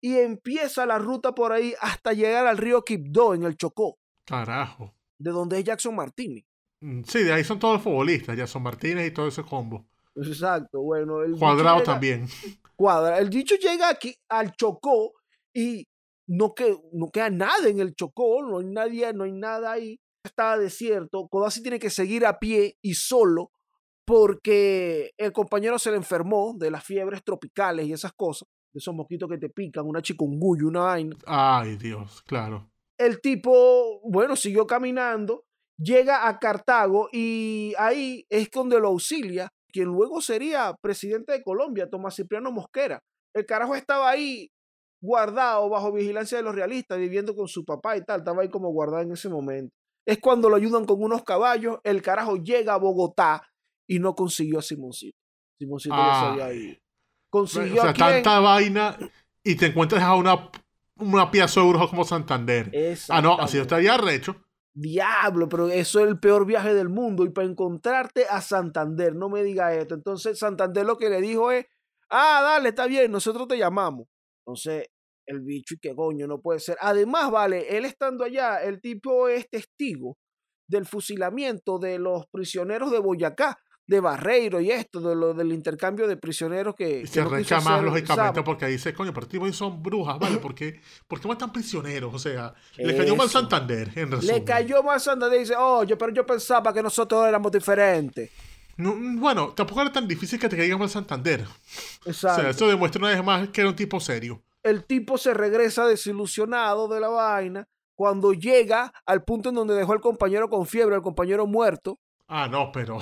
[0.00, 3.98] y empieza la ruta por ahí hasta llegar al río Quibdó en el Chocó.
[4.24, 4.94] Carajo.
[5.18, 6.44] De donde es Jackson Martínez.
[6.80, 9.86] Mm, sí, de ahí son todos los futbolistas, Jackson Martínez y todo ese combo.
[10.14, 11.22] Exacto, bueno.
[11.22, 12.28] El Cuadrado también.
[12.76, 13.18] Cuadra.
[13.18, 15.12] El dicho llega aquí al Chocó
[15.52, 15.86] y
[16.28, 20.00] no, que, no queda nada en el Chocó, no hay nadie, no hay nada ahí.
[20.22, 21.26] Está desierto.
[21.28, 23.50] Codazzi tiene que seguir a pie y solo
[24.04, 29.28] porque el compañero se le enfermó de las fiebres tropicales y esas cosas esos mosquitos
[29.28, 31.16] que te pican, una chikungunya, una vaina.
[31.26, 32.70] Ay, Dios, claro.
[32.98, 35.44] El tipo, bueno, siguió caminando,
[35.78, 41.88] llega a Cartago y ahí es donde lo auxilia quien luego sería presidente de Colombia,
[41.88, 43.00] Tomás Cipriano Mosquera.
[43.34, 44.50] El carajo estaba ahí
[45.00, 48.70] guardado bajo vigilancia de los realistas, viviendo con su papá y tal, estaba ahí como
[48.70, 49.74] guardado en ese momento.
[50.06, 53.42] Es cuando lo ayudan con unos caballos, el carajo llega a Bogotá
[53.86, 55.18] y no consiguió a Simoncito.
[55.58, 56.87] Simoncito ya se había ido
[57.30, 57.82] consiguió.
[57.82, 58.96] O sea, tanta vaina
[59.42, 60.50] y te encuentras a una,
[60.96, 62.70] una pieza de brujo como Santander.
[63.08, 64.36] Ah, no, así estaría recho.
[64.74, 67.24] Diablo, pero eso es el peor viaje del mundo.
[67.24, 69.94] Y para encontrarte a Santander, no me diga esto.
[69.94, 71.66] Entonces, Santander lo que le dijo es:
[72.10, 74.06] Ah, dale, está bien, nosotros te llamamos.
[74.46, 74.88] Entonces,
[75.26, 76.76] el bicho, y qué coño, no puede ser.
[76.80, 80.16] Además, vale, él estando allá, el tipo es testigo
[80.68, 86.06] del fusilamiento de los prisioneros de Boyacá de Barreiro y esto, de lo, del intercambio
[86.06, 87.00] de prisioneros que...
[87.00, 90.36] Y se arranca más, lógicamente, porque dice, coño, pero tipo son brujas, ¿vale?
[90.36, 92.14] ¿Por qué, ¿Por qué matan prisioneros?
[92.14, 94.36] O sea, le cayó mal Santander, en resumen.
[94.36, 98.30] Le cayó mal Santander y dice, oye, pero yo pensaba que nosotros éramos diferentes.
[98.76, 101.46] No, bueno, tampoco era tan difícil que te caiga mal Santander.
[102.04, 102.40] Exacto.
[102.40, 104.42] O sea, esto demuestra una vez más que era un tipo serio.
[104.62, 109.94] El tipo se regresa desilusionado de la vaina cuando llega al punto en donde dejó
[109.94, 111.98] al compañero con fiebre, al compañero muerto.
[112.28, 113.00] Ah, no, pero...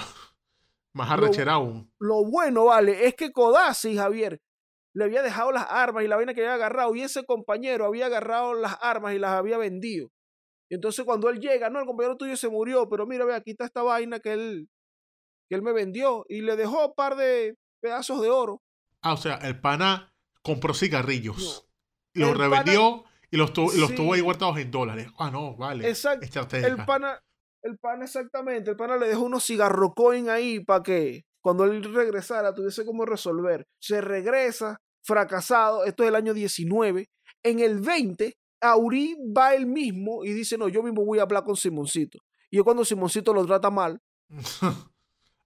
[0.96, 1.92] Más arrechera aún.
[2.00, 4.40] Lo bueno, vale, es que Codazzi, Javier,
[4.94, 8.06] le había dejado las armas y la vaina que había agarrado, y ese compañero había
[8.06, 10.08] agarrado las armas y las había vendido.
[10.70, 13.50] Y entonces cuando él llega, no, el compañero tuyo se murió, pero mira, ve, aquí
[13.50, 14.70] está esta vaina que él,
[15.50, 18.62] que él me vendió y le dejó un par de pedazos de oro.
[19.02, 21.68] Ah, o sea, el pana compró cigarrillos,
[22.14, 25.08] los revendió y los, los tuvo ahí guardados en dólares.
[25.18, 25.90] Ah, no, vale.
[25.90, 26.26] Exacto.
[26.56, 27.22] El pana,
[27.66, 31.82] el pan exactamente, el pana le dejó unos cigarro coin ahí para que cuando él
[31.94, 33.66] regresara tuviese cómo resolver.
[33.80, 37.06] Se regresa fracasado, esto es el año 19.
[37.44, 41.44] En el 20, Aurí va él mismo y dice, no, yo mismo voy a hablar
[41.44, 42.18] con Simoncito.
[42.50, 44.00] Y yo cuando Simoncito lo trata mal.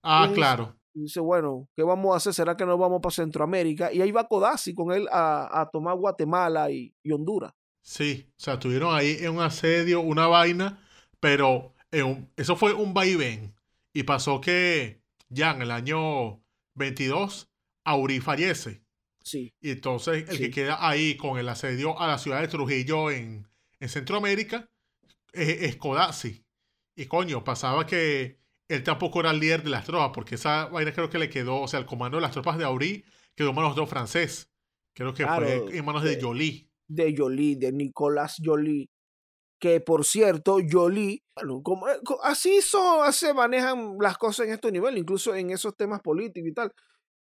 [0.02, 0.74] ah, claro.
[0.94, 2.32] Dice, bueno, ¿qué vamos a hacer?
[2.32, 3.92] ¿Será que nos vamos para Centroamérica?
[3.92, 7.52] Y ahí va Codazzi con él a, tomar Guatemala y, y Honduras.
[7.82, 10.82] Sí, o sea, tuvieron ahí en un asedio, una vaina,
[11.20, 13.54] pero eso fue un vaivén.
[13.92, 16.42] Y pasó que ya en el año
[16.74, 17.50] 22,
[17.84, 18.82] Aurí fallece.
[19.22, 19.52] Sí.
[19.60, 23.46] Y entonces el que queda ahí con el asedio a la ciudad de Trujillo en,
[23.78, 24.68] en Centroamérica
[25.32, 26.42] es, es
[26.96, 30.92] Y coño, pasaba que él tampoco era el líder de las tropas, porque esa vaina
[30.92, 33.56] creo que le quedó, o sea, el comando de las tropas de Aurí quedó en
[33.56, 34.50] manos de un francés.
[34.94, 36.68] Creo que fue en manos de, de Joly.
[36.88, 38.88] De Joly, de Nicolás Joly.
[39.60, 44.72] Que por cierto, Jolie, bueno, como, eh, así son, se manejan las cosas en estos
[44.72, 46.72] niveles, incluso en esos temas políticos y tal.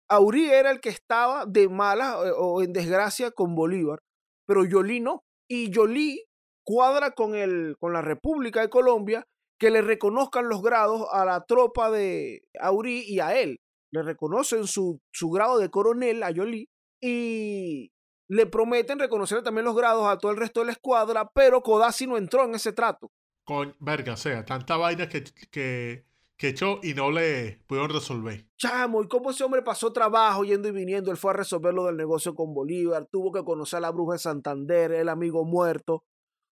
[0.08, 3.98] Aurí era el que estaba de mala eh, o en desgracia con Bolívar,
[4.46, 5.24] pero Jolie no.
[5.50, 6.24] Y Jolie
[6.64, 9.24] cuadra con, el, con la República de Colombia
[9.58, 13.58] que le reconozcan los grados a la tropa de Aurí y a él.
[13.92, 16.68] Le reconocen su, su grado de coronel a Jolie
[17.02, 17.90] y
[18.28, 22.06] le prometen reconocer también los grados a todo el resto de la escuadra, pero Codazzi
[22.06, 23.10] no entró en ese trato.
[23.44, 26.04] Con, verga, o sea, tanta vaina que, que,
[26.36, 28.46] que echó y no le pudieron resolver.
[28.58, 31.10] Chamo, ¿y cómo ese hombre pasó trabajo yendo y viniendo?
[31.10, 34.12] Él fue a resolver lo del negocio con Bolívar, tuvo que conocer a la bruja
[34.14, 36.04] de Santander, el amigo muerto,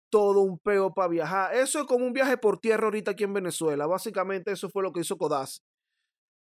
[0.09, 1.55] todo un peo para viajar.
[1.55, 3.85] Eso es como un viaje por tierra ahorita aquí en Venezuela.
[3.85, 5.59] Básicamente eso fue lo que hizo Codazzi.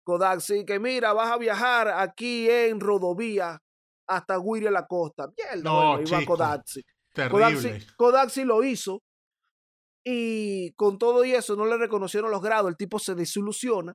[0.05, 3.61] Codazzi, que mira, vas a viajar aquí en rodovía
[4.09, 5.29] hasta Guiria la costa.
[5.37, 6.33] Mierda, No, bueno, iba chico.
[6.37, 6.81] Kodaxi,
[7.97, 9.01] Kodaxi lo hizo
[10.05, 13.95] y con todo y eso no le reconocieron los grados, el tipo se desilusiona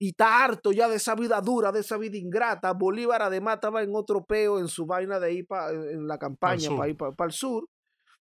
[0.00, 2.72] y está harto ya de esa vida dura, de esa vida ingrata.
[2.72, 6.68] Bolívar además estaba en otro peo en su vaina de ir pa- en la campaña
[6.76, 7.66] para ir para el sur.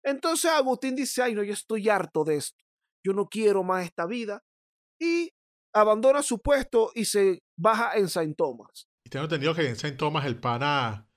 [0.02, 2.62] Entonces Agustín dice, ay no, yo estoy harto de esto,
[3.04, 4.40] yo no quiero más esta vida
[5.00, 5.30] y
[5.74, 8.86] abandona su puesto y se baja en Saint Thomas.
[9.08, 11.08] Y tengo entendido que en Saint Thomas el pana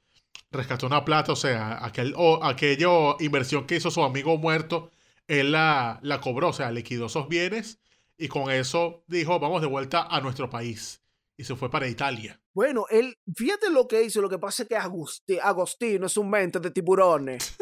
[0.49, 4.91] rescató una plata, o sea, aquel, o, aquello inversión que hizo su amigo muerto,
[5.27, 7.81] él la, la cobró, o sea, liquidó esos bienes
[8.17, 11.03] y con eso dijo, vamos de vuelta a nuestro país.
[11.35, 12.39] Y se fue para Italia.
[12.53, 16.29] Bueno, él, fíjate lo que hizo, lo que pasa es que Agusti- Agostino es un
[16.29, 17.57] mente de tiburones.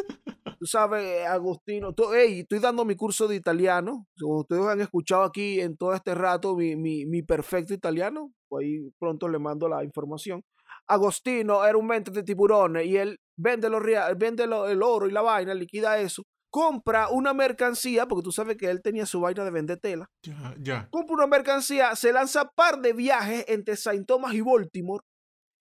[0.59, 4.07] Tú sabes, Agustino, tú- estoy dando mi curso de italiano.
[4.21, 9.27] Ustedes han escuchado aquí en todo este rato mi, mi, mi perfecto italiano, ahí pronto
[9.27, 10.41] le mando la información.
[10.87, 13.81] Agostino era un mente de tiburones y él vende, los,
[14.17, 18.57] vende lo- el oro y la vaina, liquida eso, compra una mercancía, porque tú sabes
[18.57, 20.87] que él tenía su vaina de vender tela Ya, ya.
[20.91, 25.03] compra una mercancía, se lanza par de viajes entre Saint Thomas y Baltimore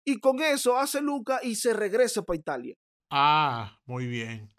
[0.05, 2.75] y con eso hace Luca y se regresa para Italia.
[3.11, 4.49] Ah, muy bien.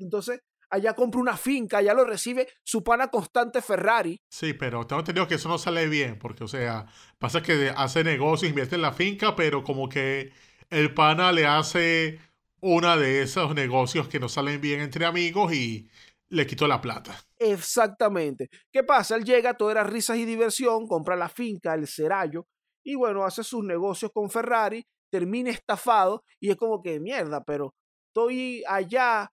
[0.00, 0.40] Entonces,
[0.74, 4.20] allá compra una finca, allá lo recibe su pana constante Ferrari.
[4.28, 6.86] Sí, pero tengo entendido que eso no sale bien, porque, o sea,
[7.18, 10.32] pasa que hace negocios, invierte en la finca, pero como que
[10.70, 12.18] el pana le hace
[12.60, 15.88] una de esos negocios que no salen bien entre amigos y
[16.28, 17.14] le quitó la plata.
[17.38, 18.48] Exactamente.
[18.72, 19.16] ¿Qué pasa?
[19.16, 22.46] Él llega, todo era risas y diversión, compra la finca, el Serallo,
[22.82, 27.74] y bueno, hace sus negocios con Ferrari, termina estafado y es como que mierda, pero
[28.08, 29.30] estoy allá,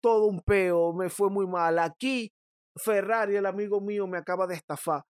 [0.00, 1.78] todo un peo, me fue muy mal.
[1.78, 2.32] Aquí,
[2.76, 5.02] Ferrari, el amigo mío, me acaba de estafar.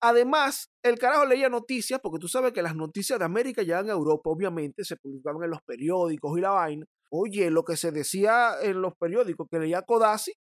[0.00, 3.94] Además, el carajo leía noticias, porque tú sabes que las noticias de América llegan a
[3.94, 6.86] Europa, obviamente, se publicaban en los periódicos y la vaina.
[7.10, 10.32] Oye, lo que se decía en los periódicos que leía Codazzi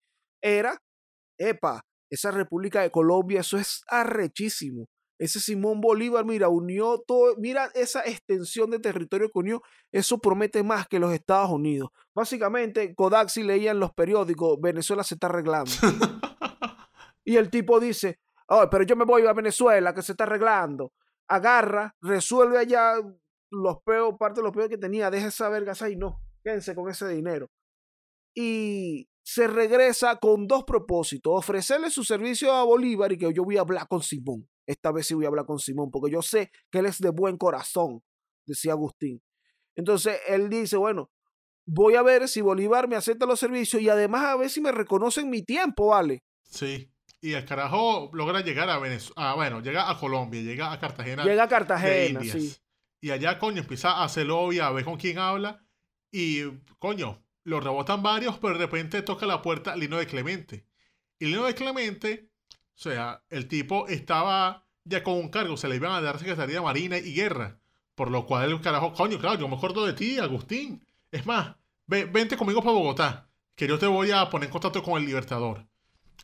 [0.43, 0.79] era,
[1.39, 4.87] epa, esa República de Colombia, eso es arrechísimo.
[5.19, 10.63] Ese Simón Bolívar, mira, unió todo, mira esa extensión de territorio que unió, eso promete
[10.63, 11.91] más que los Estados Unidos.
[12.15, 15.71] Básicamente, Kodaxi leía en los periódicos, Venezuela se está arreglando.
[17.25, 20.93] y el tipo dice, oh, pero yo me voy a Venezuela, que se está arreglando.
[21.29, 22.95] Agarra, resuelve allá
[23.51, 26.91] los peos, parte de los peos que tenía, deja esa vergas ahí, no, quédense con
[26.91, 27.49] ese dinero.
[28.35, 33.57] Y se regresa con dos propósitos, ofrecerle su servicio a Bolívar y que yo voy
[33.57, 34.47] a hablar con Simón.
[34.67, 37.11] Esta vez sí voy a hablar con Simón, porque yo sé que él es de
[37.11, 38.03] buen corazón,
[38.45, 39.23] decía Agustín.
[39.77, 41.11] Entonces él dice, bueno,
[41.67, 44.73] voy a ver si Bolívar me acepta los servicios y además a ver si me
[44.73, 46.25] reconocen mi tiempo, ¿vale?
[46.43, 46.91] Sí.
[47.21, 49.35] Y el carajo logra llegar a Venezuela.
[49.35, 51.25] bueno, llega a Colombia, llega a Cartagena.
[51.25, 52.55] Llega a Cartagena, sí.
[53.01, 55.65] Y allá, coño, empieza a hacer lobby, a ver con quién habla.
[56.11, 56.43] Y,
[56.79, 60.67] coño, lo rebotan varios, pero de repente toca la puerta Lino de Clemente.
[61.19, 62.31] Y Lino de Clemente,
[62.77, 66.57] o sea, el tipo estaba ya con un cargo, se le iban a dar Secretaría
[66.57, 67.59] de Marina y Guerra.
[67.95, 70.85] Por lo cual el carajo, coño, claro, yo me acuerdo de ti, Agustín.
[71.11, 74.83] Es más, ve- vente conmigo para Bogotá, que yo te voy a poner en contacto
[74.83, 75.67] con el Libertador.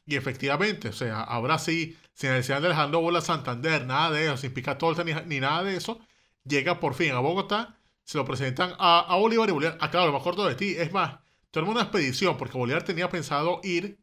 [0.07, 4.37] Y efectivamente, o sea, ahora sí, sin necesidad de Alejandro Bola Santander, nada de eso,
[4.37, 6.01] sin pica torta ni, ni nada de eso,
[6.45, 10.13] llega por fin a Bogotá, se lo presentan a, a Bolívar y Bolívar, ah, claro,
[10.13, 13.99] me acuerdo de ti, es más, tuvimos una expedición, porque Bolívar tenía pensado ir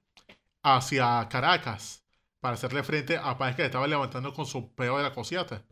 [0.63, 1.98] hacia Caracas
[2.39, 5.63] para hacerle frente a Páez que le estaba levantando con su peo de la cosiata.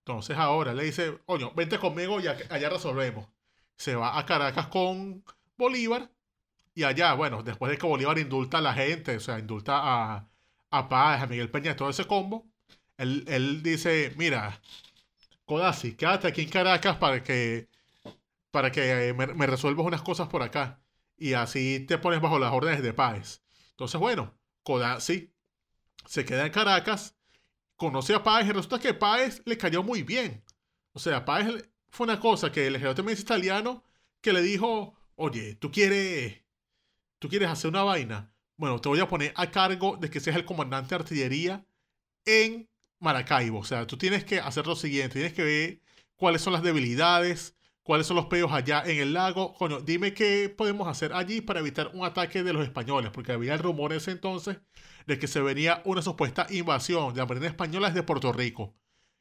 [0.00, 3.28] Entonces ahora le dice, oye, vente conmigo y allá resolvemos.
[3.76, 5.24] Se va a Caracas con
[5.56, 6.10] Bolívar
[6.74, 10.28] y allá, bueno, después de que Bolívar indulta a la gente, o sea, indulta a,
[10.70, 12.46] a Páez, a Miguel Peña, todo ese combo,
[12.98, 14.60] él, él dice, mira,
[15.46, 17.68] Codazzi, quédate aquí en Caracas para que,
[18.50, 20.80] para que eh, me, me resuelvas unas cosas por acá.
[21.16, 23.42] Y así te pones bajo las órdenes de Páez.
[23.72, 25.29] Entonces, bueno, Codazzi
[26.06, 27.16] se queda en Caracas,
[27.76, 30.44] conoce a Páez y resulta que Páez le cayó muy bien.
[30.92, 33.82] O sea, Páez fue una cosa que el ejército italiano
[34.20, 36.42] que le dijo, oye, tú quieres,
[37.18, 38.32] tú quieres hacer una vaina.
[38.56, 41.66] Bueno, te voy a poner a cargo de que seas el comandante de artillería
[42.26, 43.60] en Maracaibo.
[43.60, 45.80] O sea, tú tienes que hacer lo siguiente, tienes que ver
[46.16, 49.54] cuáles son las debilidades, cuáles son los peos allá en el lago.
[49.54, 53.54] Coño, dime qué podemos hacer allí para evitar un ataque de los españoles, porque había
[53.54, 54.58] el rumor ese entonces
[55.06, 58.74] de que se venía una supuesta invasión de la Marina Española desde Puerto Rico.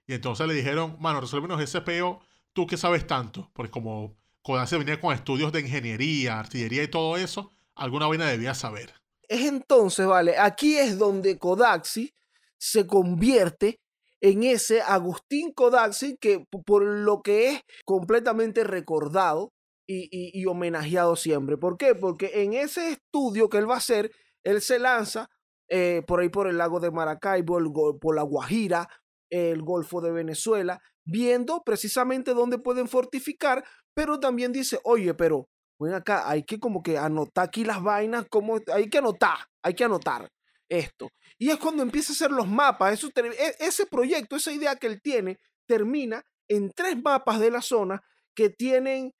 [0.07, 2.20] Y entonces le dijeron, mano, resuélvenos ese peo,
[2.53, 7.18] tú que sabes tanto, porque como Kodansey venía con estudios de ingeniería, artillería y todo
[7.18, 8.93] eso, alguna vaina debía saber.
[9.28, 12.14] Es entonces, vale, aquí es donde Kodaxi
[12.57, 13.80] se convierte
[14.22, 19.52] en ese Agustín Kodaxi que por lo que es completamente recordado
[19.92, 21.58] y, homenajeado siempre.
[21.58, 21.96] ¿Por qué?
[21.96, 24.12] Porque en ese estudio que él va a hacer,
[24.44, 25.30] él se lanza
[25.68, 27.58] eh, por ahí por el lago de Maracaibo,
[28.00, 28.88] por la Guajira,
[29.32, 33.64] el Golfo de Venezuela, viendo precisamente dónde pueden fortificar,
[33.96, 35.48] pero también dice, oye, pero
[35.80, 39.74] ven acá, hay que como que anotar aquí las vainas, como hay que anotar, hay
[39.74, 40.30] que anotar
[40.70, 41.10] esto.
[41.38, 43.04] Y es cuando empieza a hacer los mapas.
[43.04, 48.02] E, ese proyecto, esa idea que él tiene, termina en tres mapas de la zona
[48.36, 49.14] que tienen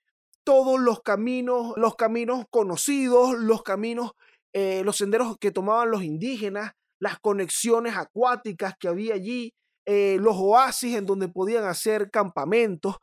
[0.44, 4.12] todos los caminos, los caminos conocidos, los caminos,
[4.52, 9.54] eh, los senderos que tomaban los indígenas, las conexiones acuáticas que había allí,
[9.86, 12.96] eh, los oasis en donde podían hacer campamentos.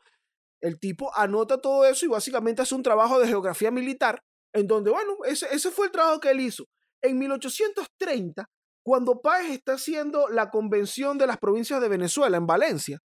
[0.61, 4.23] El tipo anota todo eso y básicamente hace un trabajo de geografía militar
[4.53, 6.65] en donde, bueno, ese, ese fue el trabajo que él hizo.
[7.01, 8.49] En 1830,
[8.83, 12.99] cuando Páez está haciendo la convención de las provincias de Venezuela en Valencia,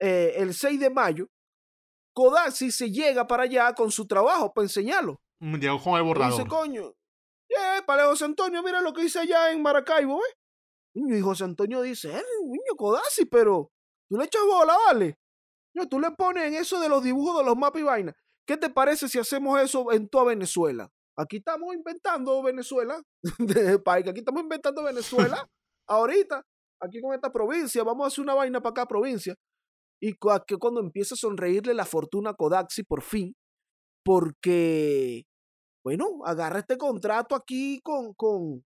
[0.00, 1.26] eh, el 6 de mayo,
[2.14, 5.20] Codazzi se llega para allá con su trabajo para enseñarlo.
[5.40, 6.32] Llegó con el borrador.
[6.32, 6.92] dice, coño,
[7.48, 10.34] eh, para José Antonio, mira lo que hice allá en Maracaibo, ¿eh?
[10.94, 13.70] Y José Antonio dice, eh, niño Codazzi, pero
[14.08, 15.18] tú le echas bola, ¿vale?
[15.74, 18.14] No, tú le pones en eso de los dibujos de los mapas y vainas.
[18.46, 20.90] ¿Qué te parece si hacemos eso en toda Venezuela?
[21.20, 23.02] Aquí estamos inventando Venezuela,
[24.06, 25.44] aquí estamos inventando Venezuela,
[25.88, 26.44] ahorita,
[26.80, 29.34] aquí con esta provincia, vamos a hacer una vaina para acá, provincia.
[30.00, 33.34] Y que cuando empieza a sonreírle la fortuna a Kodaxi por fin,
[34.04, 35.24] porque,
[35.84, 38.62] bueno, agarra este contrato aquí con, con,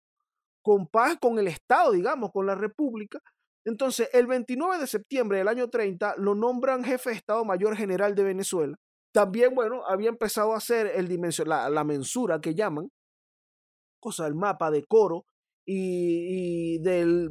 [0.63, 3.19] con paz, con el Estado, digamos, con la República.
[3.63, 8.15] Entonces, el 29 de septiembre del año 30 lo nombran jefe de Estado Mayor General
[8.15, 8.75] de Venezuela
[9.11, 12.91] también, bueno, había empezado a hacer el dimension, la, mensura que llaman,
[13.99, 15.25] cosa del mapa de Coro
[15.65, 17.29] y, del,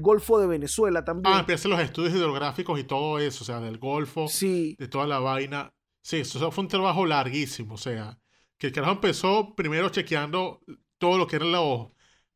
[0.00, 1.34] Golfo de Venezuela también.
[1.34, 4.76] Ah, empieza los estudios hidrográficos y todo eso, o sea, del Golfo, sí.
[4.78, 5.72] de toda la vaina.
[6.02, 8.18] Sí, eso fue un trabajo larguísimo, o sea,
[8.58, 10.60] que el carajo empezó primero chequeando
[10.98, 11.88] todo lo que eran los,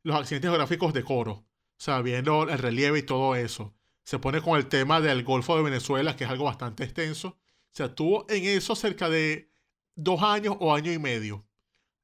[0.02, 1.46] los accidentes geográficos de Coro, o
[1.78, 3.74] sea, viendo el relieve y todo eso.
[4.04, 7.38] Se pone con el tema del Golfo de Venezuela, que es algo bastante extenso
[7.76, 9.50] sea, tuvo en eso cerca de
[9.94, 11.46] dos años o año y medio.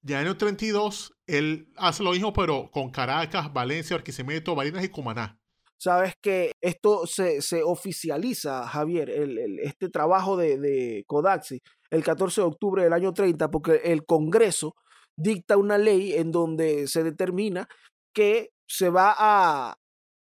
[0.03, 4.89] Ya en el 32, él hace lo mismo, pero con Caracas, Valencia, Barquisimeto, Barinas y
[4.89, 5.39] Cumaná.
[5.79, 11.61] Sabes que esto se, se oficializa, Javier, el, este trabajo de, de Kodaxi,
[11.91, 14.75] el 14 de octubre del año 30, porque el Congreso
[15.17, 17.69] dicta una ley en donde se determina
[18.15, 19.77] que se va a,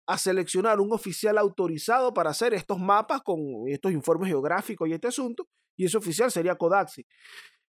[0.08, 5.08] a seleccionar un oficial autorizado para hacer estos mapas con estos informes geográficos y este
[5.08, 5.48] asunto,
[5.78, 7.06] y ese oficial sería Kodaxi.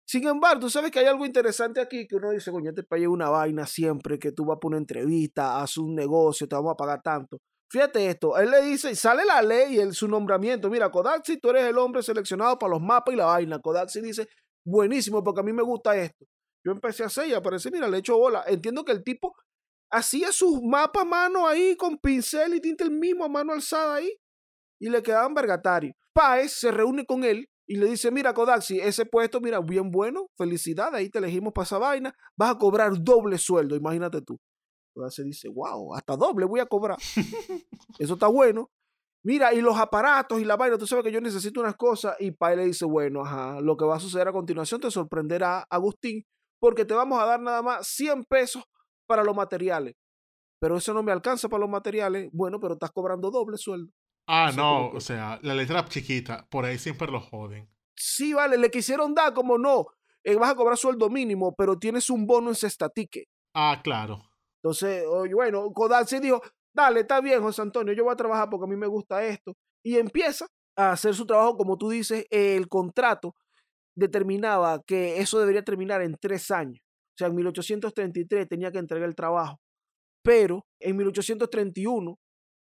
[0.07, 3.07] Sin embargo, tú sabes que hay algo interesante aquí que uno dice, coño, este país
[3.07, 6.77] una vaina siempre, que tú vas por una entrevista, haces un negocio, te vamos a
[6.77, 7.39] pagar tanto.
[7.71, 11.51] Fíjate esto, él le dice, sale la ley y el, su nombramiento, mira, Kodaxi, tú
[11.51, 13.59] eres el hombre seleccionado para los mapas y la vaina.
[13.61, 14.29] Kodaxi dice,
[14.65, 16.27] buenísimo, porque a mí me gusta esto.
[16.65, 18.45] Yo empecé a hacer y aparece, mira, le echo bola.
[18.47, 19.35] Entiendo que el tipo
[19.95, 23.95] hacía sus mapas a mano ahí con pincel y tinta el mismo a mano alzada
[23.95, 24.11] ahí
[24.81, 25.95] y le quedaban vergatario.
[26.13, 30.27] Páez se reúne con él y le dice, mira Kodaxi, ese puesto, mira, bien bueno,
[30.37, 34.39] felicidad, ahí te elegimos para esa vaina, vas a cobrar doble sueldo, imagínate tú.
[34.95, 36.99] Kodaxi dice, wow, hasta doble voy a cobrar.
[37.99, 38.71] Eso está bueno.
[39.25, 42.15] Mira, y los aparatos y la vaina, tú sabes que yo necesito unas cosas.
[42.21, 45.67] Y Páez le dice, bueno, ajá, lo que va a suceder a continuación te sorprenderá,
[45.71, 46.27] Agustín,
[46.61, 48.65] porque te vamos a dar nada más 100 pesos
[49.07, 49.95] para los materiales.
[50.61, 52.31] Pero eso no me alcanza para los materiales.
[52.33, 53.93] Bueno, pero estás cobrando doble sueldo.
[54.27, 57.69] Ah, no, o sea, la letra chiquita, por ahí siempre lo joden.
[57.95, 59.87] Sí, vale, le quisieron dar como no,
[60.23, 63.29] eh, vas a cobrar sueldo mínimo, pero tienes un bono en cestatique.
[63.55, 64.23] Ah, claro.
[64.63, 66.41] Entonces, bueno, Kodal dijo,
[66.73, 69.55] dale, está bien, José Antonio, yo voy a trabajar porque a mí me gusta esto.
[69.85, 73.37] Y empieza a hacer su trabajo, como tú dices, el contrato
[73.95, 76.81] determinaba que eso debería terminar en tres años.
[77.15, 79.61] O sea, en 1833 tenía que entregar el trabajo.
[80.23, 82.19] pero en 1831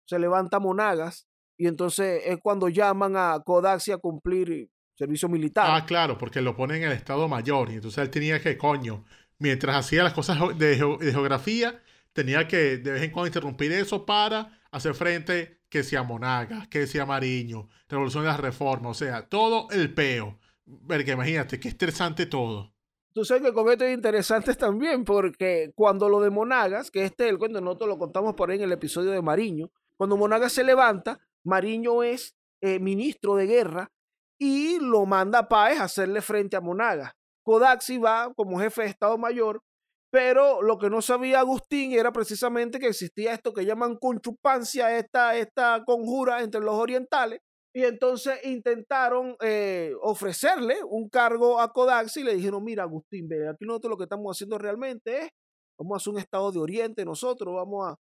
[0.06, 1.26] se levanta Monagas
[1.56, 5.66] y entonces es cuando llaman a Kodaxi a cumplir servicio militar.
[5.68, 9.04] Ah, claro, porque lo ponen en el Estado Mayor y entonces él tenía que, coño,
[9.38, 11.80] mientras hacía las cosas de, geografía,
[12.12, 16.86] tenía que de vez en cuando interrumpir eso para hacer frente que sea Monagas, que
[16.86, 20.38] sea Mariño, Revolución de las Reformas, o sea, todo el peo.
[20.66, 22.73] Imagínate, qué estresante todo.
[23.14, 27.24] Tú sabes que con esto es interesante también, porque cuando lo de Monagas, que este
[27.24, 30.52] es el cuento, nosotros lo contamos por ahí en el episodio de Mariño, cuando Monagas
[30.52, 33.92] se levanta, Mariño es eh, ministro de guerra
[34.36, 37.12] y lo manda a Páez a hacerle frente a Monagas.
[37.44, 39.62] Kodaxi va como jefe de Estado Mayor,
[40.10, 45.36] pero lo que no sabía Agustín era precisamente que existía esto que llaman conchupancia, esta,
[45.36, 47.40] esta conjura entre los orientales,
[47.74, 53.48] y entonces intentaron eh, ofrecerle un cargo a Kodaxi y le dijeron, mira Agustín, ve,
[53.48, 55.28] aquí nosotros lo que estamos haciendo realmente es,
[55.76, 57.96] vamos a hacer un Estado de Oriente nosotros, vamos a,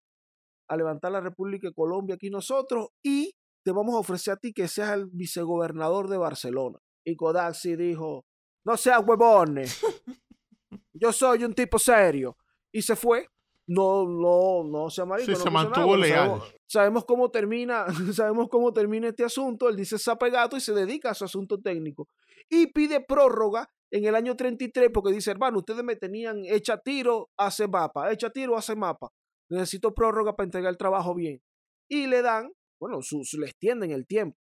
[0.68, 3.32] a levantar la República de Colombia aquí nosotros y
[3.64, 6.80] te vamos a ofrecer a ti que seas el vicegobernador de Barcelona.
[7.04, 8.24] Y Kodaxi dijo,
[8.66, 9.80] no seas huevones,
[10.92, 12.36] yo soy un tipo serio.
[12.72, 13.28] Y se fue.
[13.70, 15.36] No, no, no se marico.
[15.36, 16.42] se mantuvo leal.
[16.66, 19.68] Sabemos, cómo termina, sabemos cómo termina este asunto.
[19.68, 22.08] Él dice sapegato y se dedica a su asunto técnico.
[22.48, 27.30] Y pide prórroga en el año 33 porque dice, hermano, ustedes me tenían hecha tiro,
[27.36, 29.12] hace mapa, hecha tiro, hace mapa.
[29.48, 31.40] Necesito prórroga para entregar el trabajo bien.
[31.88, 32.50] Y le dan,
[32.80, 34.36] bueno, su, le extienden el tiempo.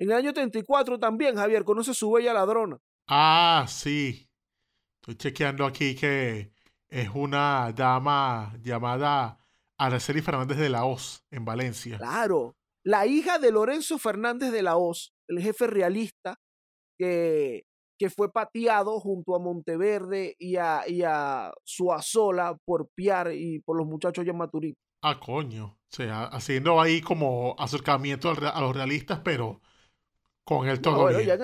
[0.00, 2.78] En el año 34 también, Javier, conoce su bella ladrona.
[3.06, 4.28] Ah, sí.
[5.00, 6.51] Estoy chequeando aquí que
[6.92, 9.38] es una dama llamada
[9.78, 11.96] Araceli Fernández de la Hoz, en Valencia.
[11.96, 16.38] Claro, la hija de Lorenzo Fernández de la Hoz, el jefe realista
[16.98, 17.64] que,
[17.98, 23.78] que fue pateado junto a Monteverde y a, y a Suazola por Piar y por
[23.78, 24.74] los muchachos de Maturín.
[25.02, 25.64] Ah, coño.
[25.64, 29.62] O sea, haciendo ahí como acercamiento a los realistas, pero
[30.44, 31.38] con el todo bien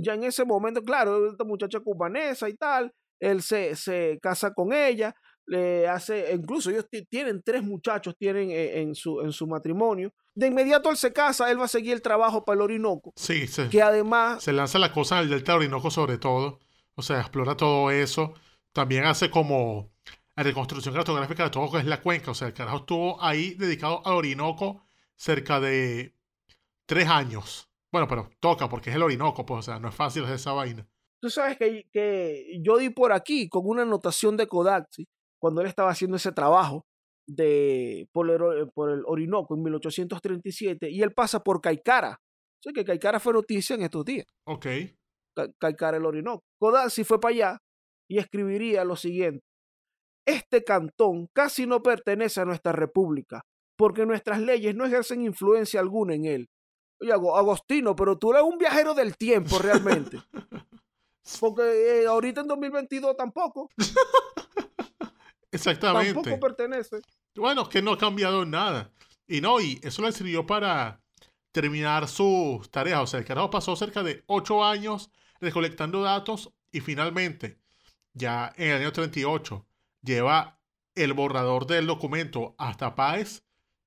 [0.00, 4.72] ya en ese momento, claro, esta muchacha cubanesa y tal, él se, se casa con
[4.72, 5.14] ella,
[5.46, 10.12] le hace, incluso ellos tienen tres muchachos, tienen eh, en, su, en su matrimonio.
[10.34, 13.12] De inmediato él se casa, él va a seguir el trabajo para el Orinoco.
[13.16, 13.68] Sí, sí.
[13.70, 14.42] Que además...
[14.42, 16.60] Se lanza la cosa en el Delta Orinoco sobre todo,
[16.94, 18.34] o sea, explora todo eso.
[18.72, 19.90] También hace como
[20.36, 23.22] la reconstrucción cartográfica de todo lo que es la cuenca, o sea, el carajo estuvo
[23.22, 26.14] ahí dedicado al Orinoco cerca de
[26.86, 27.68] tres años.
[27.90, 30.52] Bueno, pero toca porque es el Orinoco, pues, o sea, no es fácil hacer esa
[30.52, 30.86] vaina.
[31.20, 35.06] Tú sabes que, que yo di por aquí con una anotación de Kodaxi
[35.40, 36.86] cuando él estaba haciendo ese trabajo
[37.26, 42.20] de, por, el, por el Orinoco en 1837 y él pasa por Caicara.
[42.62, 44.26] Sé que Caicara fue noticia en estos días.
[44.44, 44.66] Ok.
[45.58, 46.44] Caicara, el Orinoco.
[46.58, 47.58] Kodaxi fue para allá
[48.08, 49.44] y escribiría lo siguiente.
[50.26, 53.42] Este cantón casi no pertenece a nuestra república,
[53.76, 56.48] porque nuestras leyes no ejercen influencia alguna en él.
[57.00, 60.18] Oye, Agostino, pero tú eres un viajero del tiempo realmente.
[61.40, 63.70] Porque eh, ahorita en 2022 tampoco.
[65.50, 66.14] Exactamente.
[66.14, 67.00] Tampoco pertenece.
[67.34, 68.90] Bueno, que no ha cambiado nada.
[69.26, 71.00] Y no, y eso le sirvió para
[71.52, 73.00] terminar sus tareas.
[73.00, 75.10] O sea, el carajo pasó cerca de ocho años
[75.40, 77.58] recolectando datos y finalmente,
[78.12, 79.66] ya en el año 38,
[80.02, 80.58] lleva
[80.94, 83.44] el borrador del documento hasta Páez.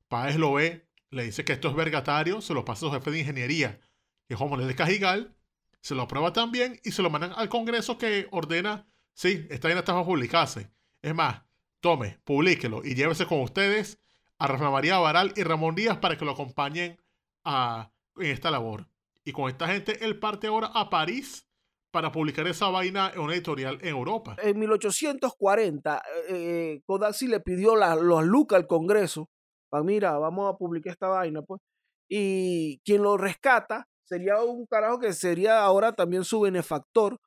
[0.07, 3.11] Páez lo ve, le dice que esto es vergatario, se lo pasa a su jefe
[3.11, 3.79] de ingeniería,
[4.27, 5.35] que es Juan Manuel de Cajigal,
[5.81, 9.77] se lo aprueba también y se lo mandan al Congreso que ordena, sí, está bien,
[9.77, 10.71] está para publicarse.
[11.01, 11.41] Es más,
[11.79, 13.99] tome, publíquelo y llévese con ustedes
[14.37, 16.97] a Rafael María Baral y Ramón Díaz para que lo acompañen
[17.43, 18.87] a, en esta labor.
[19.23, 21.47] Y con esta gente, él parte ahora a París
[21.91, 24.37] para publicar esa vaina en una editorial en Europa.
[24.41, 29.29] En 1840, eh, eh le pidió la, los lucas al Congreso
[29.71, 31.61] Ah, mira, vamos a publicar esta vaina, pues.
[32.09, 37.17] Y quien lo rescata sería un carajo que sería ahora también su benefactor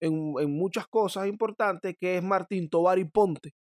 [0.00, 3.54] en, en muchas cosas importantes, que es Martín Tobar y Ponte.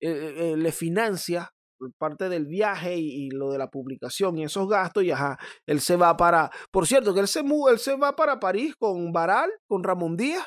[0.00, 1.50] Eh, eh, eh, le financia
[1.98, 5.96] parte del viaje y, lo de la publicación y esos gastos y ajá, él se
[5.96, 9.82] va para, por cierto, que él se, él se va para París con Baral, con
[9.82, 10.46] Ramón Díaz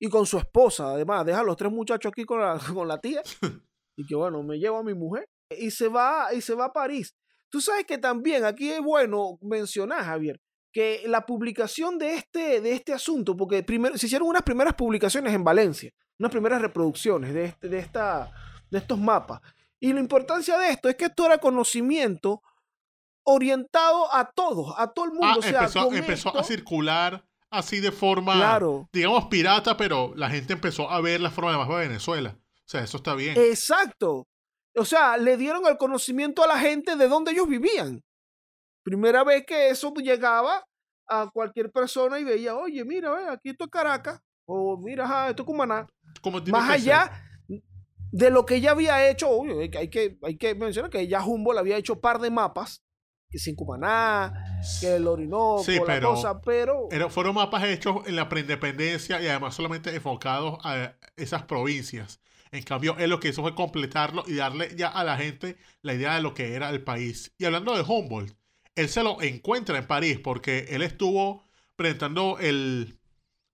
[0.00, 2.98] y con su esposa, además, deja a los tres muchachos aquí con la, con la
[2.98, 3.22] tía
[3.96, 6.72] y que bueno, me llevo a mi mujer y se va, y se va a
[6.72, 7.14] París.
[7.50, 10.40] Tú sabes que también aquí es bueno mencionar, Javier,
[10.74, 15.32] que la publicación de este, de este asunto, porque primero, se hicieron unas primeras publicaciones
[15.32, 18.32] en Valencia, unas primeras reproducciones de, este, de, esta,
[18.72, 19.40] de estos mapas.
[19.78, 22.42] Y la importancia de esto es que esto era conocimiento
[23.22, 25.40] orientado a todos, a todo el mundo.
[25.44, 28.58] Ah, empezó, a circular así de forma,
[28.92, 32.36] digamos, pirata, pero la gente empezó a ver la forma de más de Venezuela.
[32.36, 33.38] O sea, eso está bien.
[33.38, 34.26] Exacto.
[34.76, 38.02] o sea, le dieron el conocimiento a la gente de dónde ellos vivían.
[38.84, 40.64] Primera vez que eso llegaba
[41.08, 45.42] a cualquier persona y veía, oye, mira, ve, aquí esto es Caracas, o mira, esto
[45.42, 45.86] es Cumaná.
[46.48, 47.10] Más allá
[48.12, 51.78] de lo que ella había hecho, hay, que, hay que mencionar que ya Humboldt había
[51.78, 52.84] hecho un par de mapas,
[53.30, 56.88] que sin Cumaná, que el Orinoco, la cosa, pero...
[57.08, 62.20] fueron mapas hechos en la preindependencia y además solamente enfocados a esas provincias.
[62.52, 65.94] En cambio, él lo que hizo fue completarlo y darle ya a la gente la
[65.94, 67.34] idea de lo que era el país.
[67.36, 68.36] Y hablando de Humboldt,
[68.74, 71.44] él se lo encuentra en París porque él estuvo
[71.76, 72.98] presentando el,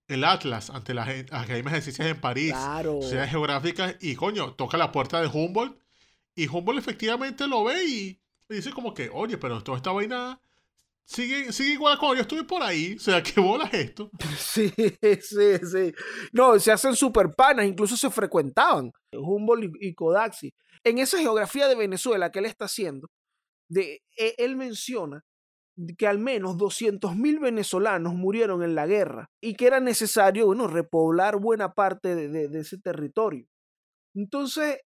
[0.07, 3.01] el Atlas ante las Academias de Ciencias en París, claro.
[3.01, 5.79] ciudades geográficas, y coño, toca la puerta de Humboldt.
[6.35, 10.39] Y Humboldt efectivamente lo ve y, dice como que, oye, pero toda esta vaina
[11.05, 12.95] sigue, sigue igual como yo estuve por ahí.
[12.95, 14.09] O sea, ¿qué bolas esto?
[14.37, 14.73] Sí,
[15.21, 15.93] sí, sí.
[16.31, 20.53] No, se hacen super panas, incluso se frecuentaban, Humboldt y, Kodaxi.
[20.83, 23.07] En esa geografía de Venezuela que él está haciendo,
[23.71, 25.23] de, e, él menciona
[25.97, 31.39] que al menos 200.000 venezolanos murieron en la guerra y que era necesario, bueno, repoblar
[31.39, 33.47] buena parte de, ese territorio.
[34.13, 34.79] Entonces,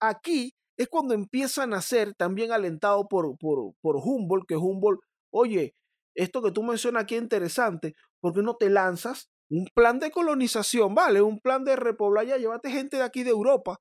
[0.00, 5.74] aquí es cuando empiezan a ser también alentado por, por, por Humboldt, que Humboldt oye,
[6.14, 10.10] esto que tú mencionas aquí es interesante, ¿por qué no te lanzas un plan de
[10.10, 11.22] colonización, vale?
[11.22, 13.78] Un plan de repoblar, ya llévate gente de aquí de Europa,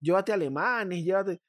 [0.00, 1.40] llévate alemanes, llévate...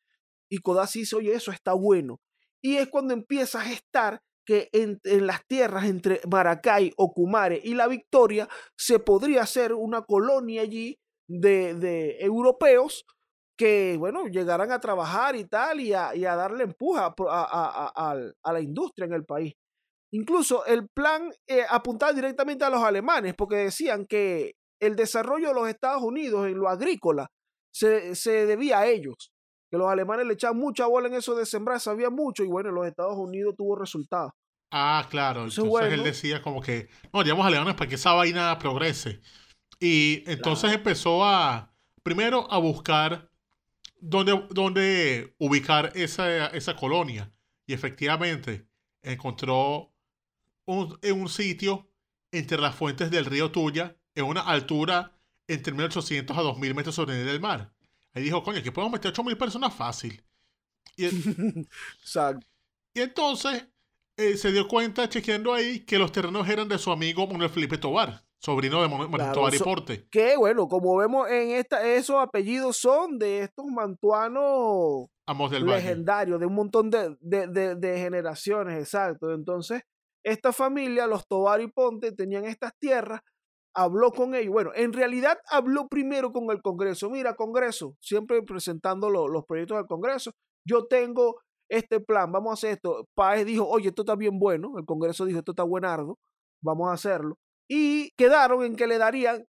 [0.49, 2.21] Y Codazzi dice, oye, eso está bueno.
[2.63, 7.87] Y es cuando empieza a gestar que en, las tierras entre Maracay, Ocumare y La
[7.87, 8.47] Victoria
[8.77, 10.97] se podría hacer una colonia allí
[11.29, 13.05] de, de europeos
[13.57, 18.15] que, bueno, llegaran a trabajar y tal, y a, darle empuja a,
[18.53, 19.55] la industria en el país.
[20.13, 25.53] Incluso el plan eh, apuntaba directamente a los alemanes, porque decían que el desarrollo de
[25.55, 27.27] los Estados Unidos en lo agrícola
[27.73, 29.31] se, debía a ellos,
[29.69, 32.71] que los alemanes le echaban mucha bola en eso de sembrar, sabían mucho, y bueno,
[32.71, 34.31] los Estados Unidos tuvo resultados.
[34.71, 39.21] Ah, claro, entonces, él decía como que, no, digamos alemanes para que esa vaina progrese.
[39.79, 41.71] Y entonces empezó a,
[42.03, 43.29] primero, a buscar
[43.99, 47.31] dónde, ubicar esa, esa, colonia.
[47.65, 48.67] Y efectivamente
[49.03, 49.93] encontró
[50.65, 51.89] un, un sitio
[52.31, 55.13] entre las fuentes del río Tuya, en una altura
[55.47, 57.73] entre 1800 a 2000 metros sobre el nivel del mar.
[58.17, 60.23] Ahí dijo, coño, aquí podemos meter 8000 personas fácil.
[60.95, 61.05] Y,
[62.95, 63.67] y entonces
[64.17, 67.77] eh, se dio cuenta, chequeando ahí, que los terrenos eran de su amigo Manuel Felipe
[67.77, 70.07] Tobar sobrino de Mantuano y Porte.
[70.09, 75.09] Que bueno, como vemos en esta, esos apellidos son de estos mantuanos
[75.63, 79.33] legendarios, de un montón de, de, generaciones, exacto.
[79.33, 79.81] Entonces,
[80.23, 83.21] esta familia, los Tobar y Ponte, tenían estas tierras,
[83.77, 84.51] habló con ellos.
[84.51, 87.09] Bueno, en realidad habló primero con el Congreso.
[87.09, 90.31] Mira, Congreso, siempre presentando los proyectos del Congreso.
[90.65, 91.35] Yo tengo
[91.69, 93.07] este plan, vamos a hacer esto.
[93.15, 94.73] Páez dijo, oye, esto está bien bueno.
[94.77, 96.17] El Congreso dijo, esto está buenardo,
[96.61, 99.45] vamos a hacerlo y quedaron en que le darían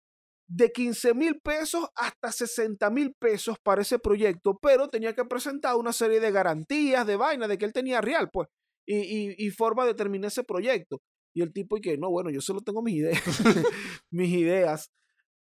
[0.46, 5.76] de 15 mil pesos hasta 60 mil pesos para ese proyecto, pero tenía que presentar
[5.76, 8.48] una serie de garantías, de vaina, de que él tenía real, pues,
[8.86, 11.00] y, forma de terminar ese proyecto.
[11.34, 13.20] Y el tipo, y que no, bueno, yo solo tengo mis ideas,
[14.10, 14.90] mis ideas.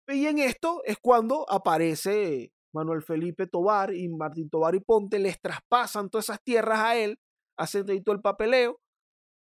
[0.08, 5.40] Y en esto es cuando aparece Manuel Felipe Tobar y Martín Tobar y Ponte, les
[5.40, 7.16] traspasan todas esas tierras a él,
[7.56, 8.80] hacen todo el papeleo,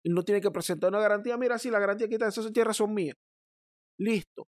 [0.06, 1.36] él no tiene que presentar una garantía.
[1.36, 3.16] Mira, si la garantía quita esas tierras son mías.
[4.00, 4.48] Listo.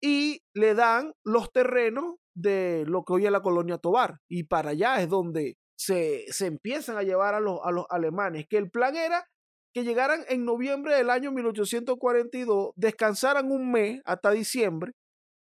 [0.00, 4.20] Y le dan los terrenos de lo que hoy es la colonia Tobar.
[4.28, 8.46] Y para allá es donde se, se empiezan a llevar a los, a los alemanes.
[8.48, 9.26] Que el plan era
[9.74, 14.92] que llegaran en noviembre del año 1842, descansaran un mes hasta diciembre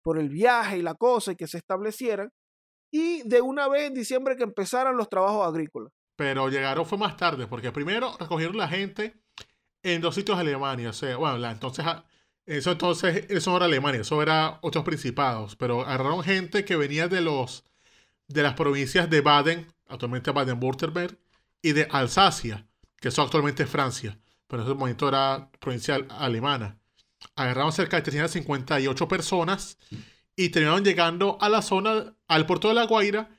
[0.03, 2.31] por el viaje y la cosa y que se establecieran.
[2.93, 5.93] Y de una vez en diciembre que empezaran los trabajos agrícolas.
[6.15, 9.21] Pero llegaron fue más tarde, porque primero recogieron la gente
[9.83, 10.91] en dos sitios de Alemania.
[10.91, 12.05] O sea, bueno, entonces, ah,
[12.47, 15.57] eso entonces, eso era Alemania, eso era otros principados.
[15.57, 17.65] Pero agarraron gente que venía de los
[18.29, 21.19] de las provincias de Baden, actualmente Baden-Württemberg,
[21.63, 22.70] y de Alsacia,
[23.01, 24.19] que eso actualmente es Francia.
[24.47, 26.79] Pero en ese momento era provincia alemana.
[27.35, 29.79] Agarraron cerca de 358 personas
[30.37, 33.37] y terminaron llegando a la zona, al puerto de La Guaira,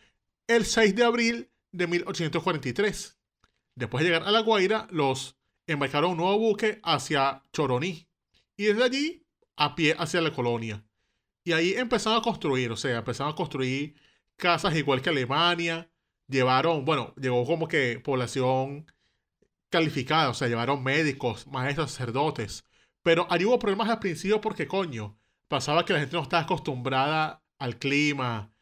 [0.47, 3.17] el 6 de abril de 1843.
[3.75, 5.37] Después de llegar a La Guaira, los
[5.67, 8.07] embarcaron un nuevo buque hacia Choroní
[8.57, 10.83] y desde allí a pie hacia la colonia.
[11.43, 13.95] Y ahí empezaron a construir, o sea, empezaron a construir
[14.37, 15.89] casas igual que Alemania.
[16.27, 18.85] Llevaron, bueno, llegó como que población
[19.71, 22.63] calificada, o sea, llevaron médicos, maestros, sacerdotes.
[23.01, 25.17] Pero ahí hubo problemas al principio porque, coño,
[25.47, 28.53] pasaba que la gente no estaba acostumbrada al clima.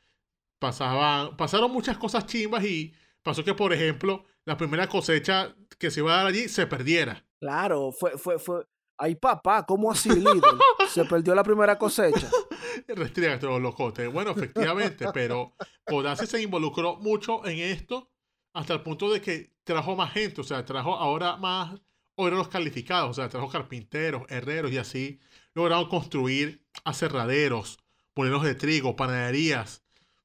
[0.59, 2.93] pasaban, pasaron muchas cosas chimbas y
[3.23, 7.25] pasó que, por ejemplo, la primera cosecha que se iba a dar allí se perdiera.
[7.39, 8.65] Claro, fue, fue, fue.
[8.97, 10.41] Ay, papá, ¿cómo así, líder?
[10.89, 12.29] Se perdió la primera cosecha.
[12.87, 14.11] Restriega todos los locotes.
[14.11, 15.53] Bueno, efectivamente, pero
[15.85, 18.09] Codazzi se involucró mucho en esto
[18.53, 21.79] hasta el punto de que trajo más gente, o sea, trajo ahora más
[22.15, 25.19] obreros calificados, o sea, trajo carpinteros, herreros y así
[25.53, 27.79] lograron construir aserraderos,
[28.15, 29.83] molinos de trigo, panaderías,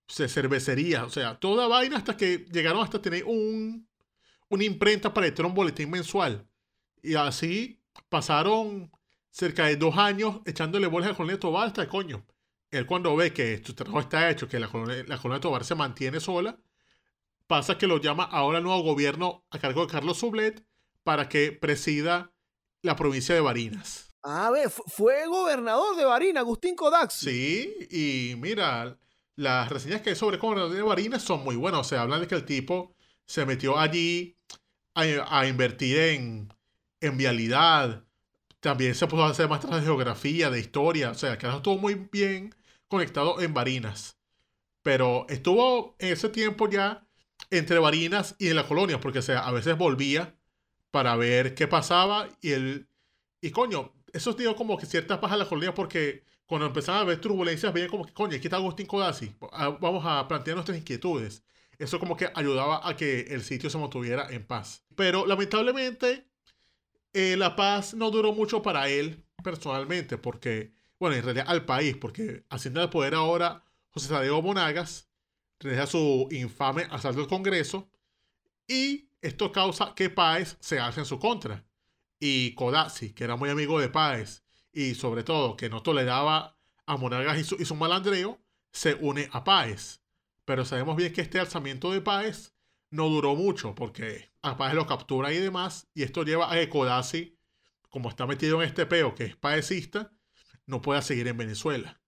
[0.09, 3.89] cervecerías, o sea, toda vaina hasta que llegaron hasta tener un,
[4.49, 6.47] una imprenta para editar un boletín mensual.
[7.03, 8.91] Y así pasaron
[9.31, 12.25] cerca de dos años echándole bolas a la colonia Tobar hasta coño.
[12.71, 16.21] Él cuando ve que su trabajo está hecho, que la colonia, la Tobar se mantiene
[16.21, 16.59] sola,
[17.47, 20.65] pasa que lo llama ahora el nuevo gobierno a cargo de Carlos Sublet
[21.03, 22.33] para que presida
[22.83, 24.15] la provincia de Barinas.
[24.23, 27.11] A ver, fue gobernador de Barinas, Agustín Kodak.
[27.11, 28.99] Sí, y mira,
[29.37, 31.81] las reseñas que hay sobre el gobernador de Barinas son muy buenas.
[31.81, 32.95] O sea, hablan de que el tipo
[33.27, 34.39] se metió allí
[34.95, 36.55] a, invertir en,
[37.01, 38.05] en, vialidad.
[38.61, 41.11] También se puso a hacer maestras de geografía, de historia.
[41.11, 42.55] O sea, que estuvo muy bien
[42.89, 44.17] conectado en Barinas.
[44.83, 47.07] Pero estuvo en ese tiempo ya
[47.51, 50.35] entre Barinas y en la colonia, porque o sea, a veces volvía
[50.91, 52.89] para ver qué pasaba y el...
[53.41, 57.05] Y coño, eso dio como que ciertas bajas a la colonia porque cuando empezaban a
[57.05, 60.79] ver turbulencias veían como que, coño, aquí está Agustín Codazzi, ah, vamos a plantear nuestras
[60.79, 61.45] inquietudes.
[61.79, 64.85] Eso como que ayudaba a que el sitio se mantuviera en paz.
[64.95, 66.29] Pero lamentablemente
[67.13, 71.97] eh, la paz no duró mucho para él personalmente, porque, bueno, en realidad al país,
[71.97, 75.09] porque haciendo el poder ahora José Tadeo Monagas,
[75.61, 77.89] realiza su infame asalto al Congreso
[78.67, 81.65] y esto causa que Páez se hace en su contra.
[82.21, 86.97] Y Codazzi, que era muy amigo de Páez y sobre todo que no toleraba a
[86.97, 88.41] Monagas y su, y su malandreo,
[88.73, 90.01] se une a Páez.
[90.45, 92.55] Pero sabemos bien que este alzamiento de Páez
[92.91, 95.89] no duró mucho porque a Páez lo captura y demás.
[95.95, 97.39] Y esto lleva a que Codazzi,
[97.89, 100.13] como está metido en este peo que es paecista,
[100.67, 102.01] no pueda seguir en Venezuela.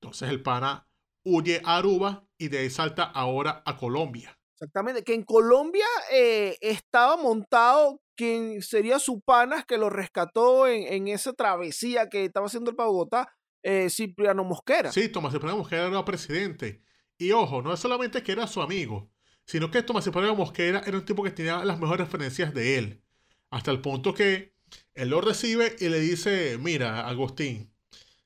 [0.00, 0.86] Entonces el pana
[1.22, 4.38] huye a Aruba y de ahí salta ahora a Colombia.
[4.54, 11.08] Exactamente, que en Colombia eh, estaba montado quien sería su panas que lo rescató en,
[11.08, 13.28] esa travesía que estaba haciendo el para Bogotá,
[13.62, 14.92] eh, Cipriano Mosquera.
[14.92, 16.82] Sí, Tomás Cipriano Mosquera era presidente.
[17.18, 19.10] Y ojo, no es solamente que era su amigo,
[19.46, 23.02] sino que Tomás Cipriano Mosquera era un tipo que tenía las mejores referencias de él.
[23.50, 24.54] Hasta el punto que
[24.94, 27.72] él lo recibe y le dice, mira, Agustín,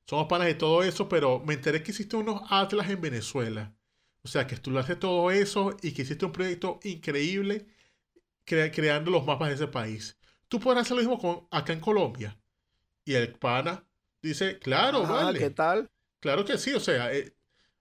[0.08, 3.77] somos panas de todo eso, pero me enteré que hiciste unos atlas en Venezuela.
[4.28, 7.66] O sea, que estudiaste todo eso y que hiciste un proyecto increíble
[8.44, 10.18] creando los mapas de ese país.
[10.48, 12.38] Tú puedes hacer lo mismo con, acá en Colombia.
[13.06, 13.86] Y el pana
[14.20, 15.38] dice, claro, ah, vale.
[15.38, 15.90] ¿Qué tal?
[16.20, 17.34] Claro que sí, o sea, eh,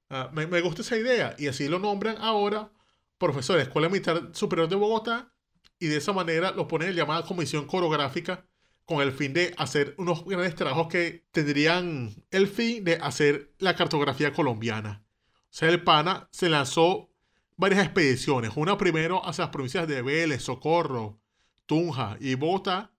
[0.09, 1.35] ah, me, me, gusta esa idea.
[1.37, 2.71] Y así lo nombran ahora
[3.17, 5.33] profesor de Escuela Militar Superior de Bogotá.
[5.79, 8.45] Y de esa manera lo ponen en llamada comisión coreográfica
[8.85, 13.75] con el fin de hacer unos grandes trabajos que tendrían el fin de hacer la
[13.75, 15.06] cartografía colombiana
[15.49, 17.09] sea, pana se lanzó
[17.55, 18.51] varias expediciones.
[18.55, 21.19] Una primero hacia las provincias de Vélez, Socorro,
[21.65, 22.91] Tunja y Bogotá,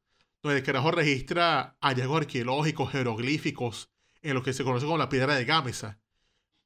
[0.43, 3.91] donde el carajo registra hallazgos arqueológicos, jeroglíficos,
[4.23, 5.99] en lo que se conoce como la piedra de Gámeza.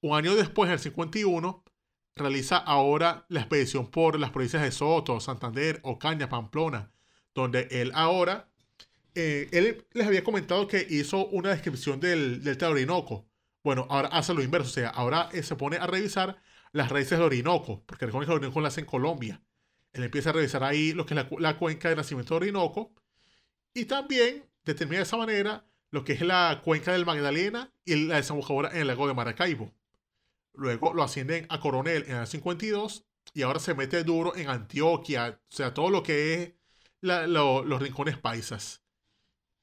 [0.00, 1.64] Un año después, en el 51,
[2.16, 6.90] realiza ahora la expedición por las provincias de Soto, Santander, Ocaña, Pamplona,
[7.34, 8.48] donde él ahora,
[9.14, 13.26] eh, él les había comentado que hizo una descripción del, del Orinoco,
[13.62, 16.40] bueno, ahora hace lo inverso, o sea, ahora eh, se pone a revisar
[16.72, 19.42] las raíces del Orinoco, porque recuerden que Orinoco nace en Colombia.
[19.92, 22.94] Él empieza a revisar ahí lo que es la, cuenca de nacimiento del Orinoco
[23.74, 28.16] y también determina de esa manera lo que es la cuenca del Magdalena y la
[28.16, 29.74] desembocadura en el lago de Maracaibo.
[30.54, 33.04] Luego lo ascienden a coronel en el 52
[33.34, 36.52] y ahora se mete duro en Antioquia, o sea, todo lo que es
[37.00, 38.81] los rincones paisas.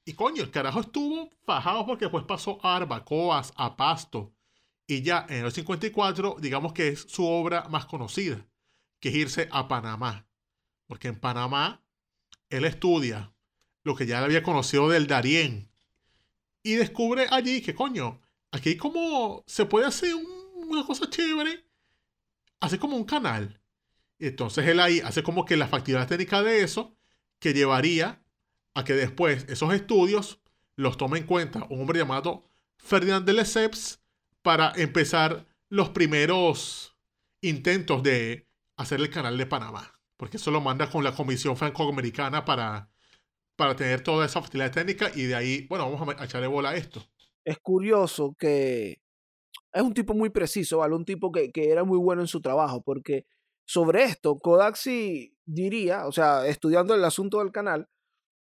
[0.04, 4.32] Y coño, el carajo estuvo fajado porque después pasó a Arbacoas, a Pasto.
[4.86, 8.44] Y ya en el 54, digamos que es su obra más conocida,
[8.98, 10.26] que es irse a Panamá.
[10.86, 11.82] Porque en Panamá
[12.48, 13.32] él estudia
[13.84, 15.70] lo que ya había conocido del Darién.
[16.62, 18.20] Y descubre allí que, coño,
[18.50, 20.14] aquí como se puede hacer
[20.54, 21.64] una cosa chévere,
[22.60, 23.60] hace como un canal.
[24.18, 26.96] Entonces él ahí hace como que la factibilidad técnica de eso,
[27.38, 28.22] que llevaría
[28.74, 30.40] a que después esos estudios
[30.76, 32.44] los tome en cuenta un hombre llamado
[32.78, 34.02] Ferdinand de Lesseps
[34.42, 36.96] para empezar los primeros
[37.42, 39.92] intentos de hacer el canal de Panamá.
[40.16, 42.90] Porque eso lo manda con la Comisión Franco-Americana para,
[43.56, 46.76] para tener toda esa facilidad técnica y de ahí, bueno, vamos a echarle bola a
[46.76, 47.02] esto.
[47.44, 49.00] Es curioso que
[49.72, 50.94] es un tipo muy preciso, ¿vale?
[50.94, 53.26] Un tipo que, que era muy bueno en su trabajo, porque
[53.64, 57.88] sobre esto, Kodaxi diría, o sea, estudiando el asunto del canal,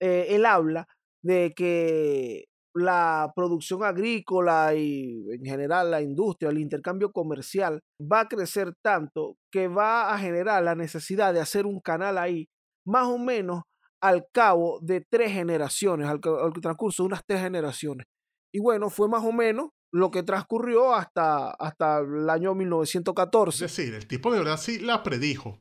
[0.01, 0.87] eh, él habla
[1.23, 8.29] de que la producción agrícola y en general la industria, el intercambio comercial va a
[8.29, 12.49] crecer tanto que va a generar la necesidad de hacer un canal ahí,
[12.87, 13.63] más o menos
[14.01, 18.07] al cabo de tres generaciones, al, transcurso de unas tres generaciones.
[18.53, 23.65] Y bueno, fue más o menos lo que transcurrió hasta, hasta el año 1914.
[23.65, 25.59] Es decir, el tipo de verdad sí la predijo.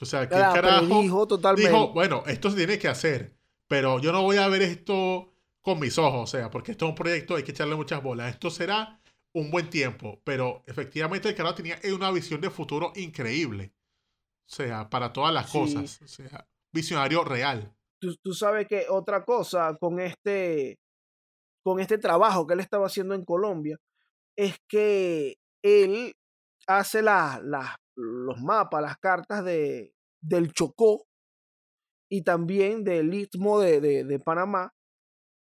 [0.00, 1.70] O sea, que la carajo predijo totalmente.
[1.70, 3.36] dijo, bueno, esto se tiene que hacer,
[3.74, 6.90] pero yo no voy a ver esto con mis ojos, o sea, porque esto es
[6.90, 8.32] un proyecto, hay que echarle muchas bolas.
[8.32, 9.00] Esto será
[9.32, 13.74] un buen tiempo, pero efectivamente el canal tenía una visión de futuro increíble.
[14.48, 16.00] O sea, para todas las cosas.
[16.02, 17.74] O sea, visionario real.
[18.00, 20.78] Tú, tú, sabes que otra cosa con este,
[21.64, 23.76] con este trabajo que él estaba haciendo en Colombia
[24.36, 26.14] es que él
[26.68, 27.42] hace la,
[27.96, 31.08] los mapas, las cartas de, del Chocó
[32.08, 34.72] y también del Istmo de, de, de Panamá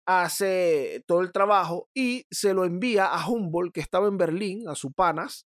[0.09, 4.75] hace todo el trabajo y se lo envía a Humboldt, que estaba en Berlín, a
[4.75, 5.47] su panas.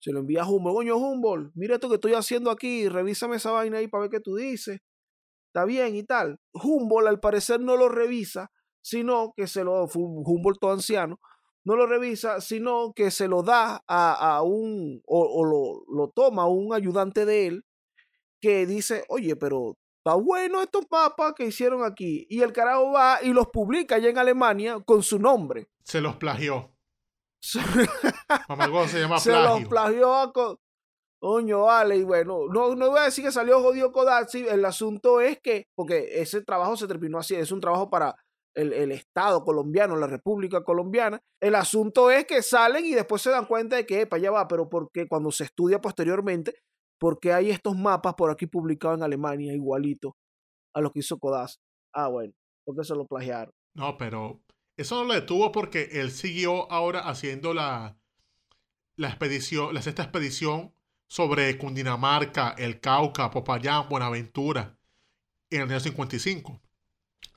[0.00, 0.76] Se lo envía a Humboldt.
[0.76, 4.20] Coño, Humboldt, mira esto que estoy haciendo aquí, revísame esa vaina ahí para ver qué
[4.20, 4.78] tú dices.
[5.48, 6.38] Está bien y tal.
[6.54, 11.18] Humboldt al parecer no lo revisa, sino que se lo, Humboldt todo anciano,
[11.64, 16.46] no lo revisa, sino que se lo da a, un, o, o lo, lo, toma
[16.46, 17.64] un ayudante de él,
[18.40, 22.26] que dice, oye, pero Está bueno estos mapas que hicieron aquí.
[22.30, 25.68] Y el carajo va y los publica allá en Alemania con su nombre.
[25.84, 26.70] Se los plagió.
[28.48, 30.32] Mamá, se llama se los plagió
[31.18, 35.20] Coño, vale, y bueno, no, no voy a decir que salió jodido Kodachi, el asunto
[35.20, 38.16] es que, porque ese trabajo se terminó así, es un trabajo para
[38.54, 43.28] el, el, Estado colombiano, la República Colombiana, el asunto es que salen y después se
[43.28, 46.54] dan cuenta de que, para allá va, pero porque cuando se estudia posteriormente,
[47.00, 50.16] porque hay estos mapas por aquí publicados en Alemania igualito
[50.74, 51.58] a lo que hizo Kodas.
[51.92, 52.34] Ah, bueno,
[52.64, 53.52] porque se lo plagiaron.
[53.74, 54.42] No, pero
[54.76, 57.96] eso no lo detuvo porque él siguió ahora haciendo la,
[58.96, 60.74] la expedición, la sexta expedición
[61.08, 64.78] sobre Cundinamarca, el Cauca, Popayán, Buenaventura,
[65.48, 66.60] en el año 55.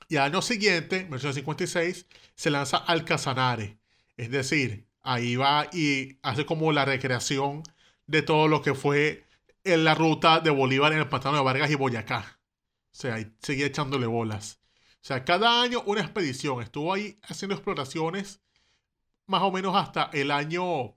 [0.08, 3.78] Y al año siguiente, en el año 56, se lanza al Casanare.
[4.18, 7.62] Es decir, ahí va y hace como la recreación
[8.06, 9.23] de todo lo que fue
[9.64, 12.38] en la ruta de Bolívar en el pantano de Vargas y Boyacá.
[12.92, 14.60] O sea, ahí seguía echándole bolas.
[14.96, 16.62] O sea, cada año una expedición.
[16.62, 18.40] Estuvo ahí haciendo exploraciones
[19.26, 20.96] más o menos hasta el año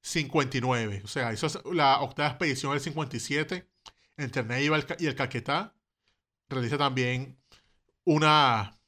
[0.00, 1.02] 59.
[1.04, 3.68] O sea, hizo la octava expedición del 57
[4.16, 5.74] entre Neiva y el Caquetá.
[6.48, 7.38] Realiza también
[8.04, 8.78] una,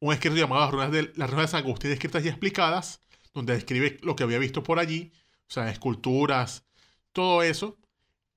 [0.00, 3.02] un escrito llamado Las Ruinas de, las ruinas de San Agustín, escritas y explicadas,
[3.32, 5.12] donde describe lo que había visto por allí.
[5.48, 6.66] O sea, esculturas,
[7.12, 7.78] todo eso.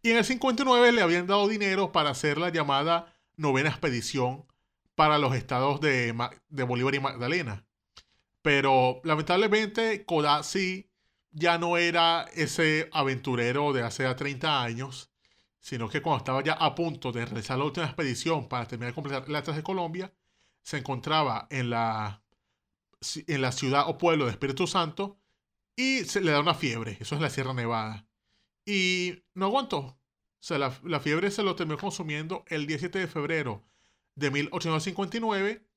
[0.07, 4.45] Y en el 59 le habían dado dinero para hacer la llamada novena expedición
[4.95, 6.13] para los estados de,
[6.65, 7.67] Bolívar y Magdalena.
[8.41, 10.89] Pero lamentablemente Codazzi
[11.31, 15.11] ya no era ese aventurero de hace 30 años,
[15.59, 18.95] sino que cuando estaba ya a punto de realizar la última expedición para terminar de
[18.95, 20.13] completar la de Colombia,
[20.63, 22.23] se encontraba en la,
[23.27, 25.19] en la ciudad o pueblo de Espíritu Santo
[25.75, 26.95] y se le da una fiebre.
[27.01, 28.07] Eso es la Sierra Nevada.
[28.65, 29.96] Y no aguantó.
[30.39, 33.63] O sea, la, fiebre se lo terminó consumiendo el 17 de febrero
[34.15, 35.67] de 1859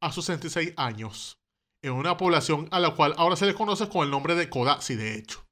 [0.00, 1.38] a sus 66 años.
[1.82, 4.96] En una población a la cual ahora se le conoce con el nombre de Codazzi,
[4.96, 5.46] de hecho.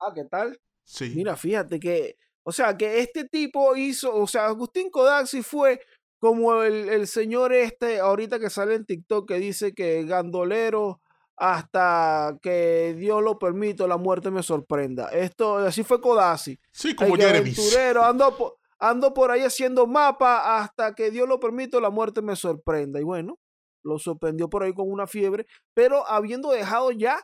[0.00, 0.60] Ah, ¿qué tal?
[0.84, 1.12] Sí.
[1.14, 5.80] Mira, fíjate que, o sea, que este tipo hizo, o sea, Agustín Codazzi fue
[6.18, 11.00] como el, el señor este, ahorita que sale en TikTok, que dice que Gandolero
[11.40, 15.08] hasta que Dios lo permita, la muerte me sorprenda.
[15.08, 16.60] Esto, así fue Codazzi.
[16.70, 21.80] Sí, como aventurero, ando por, ando por ahí haciendo mapa hasta que Dios lo permita,
[21.80, 23.00] la muerte me sorprenda.
[23.00, 23.38] Y bueno,
[23.82, 27.18] lo sorprendió por ahí con una fiebre, pero habiendo dejado ya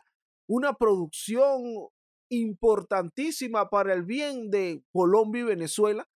[0.47, 1.61] una producción
[2.31, 6.07] importantísima para el bien de Colombia y Venezuela,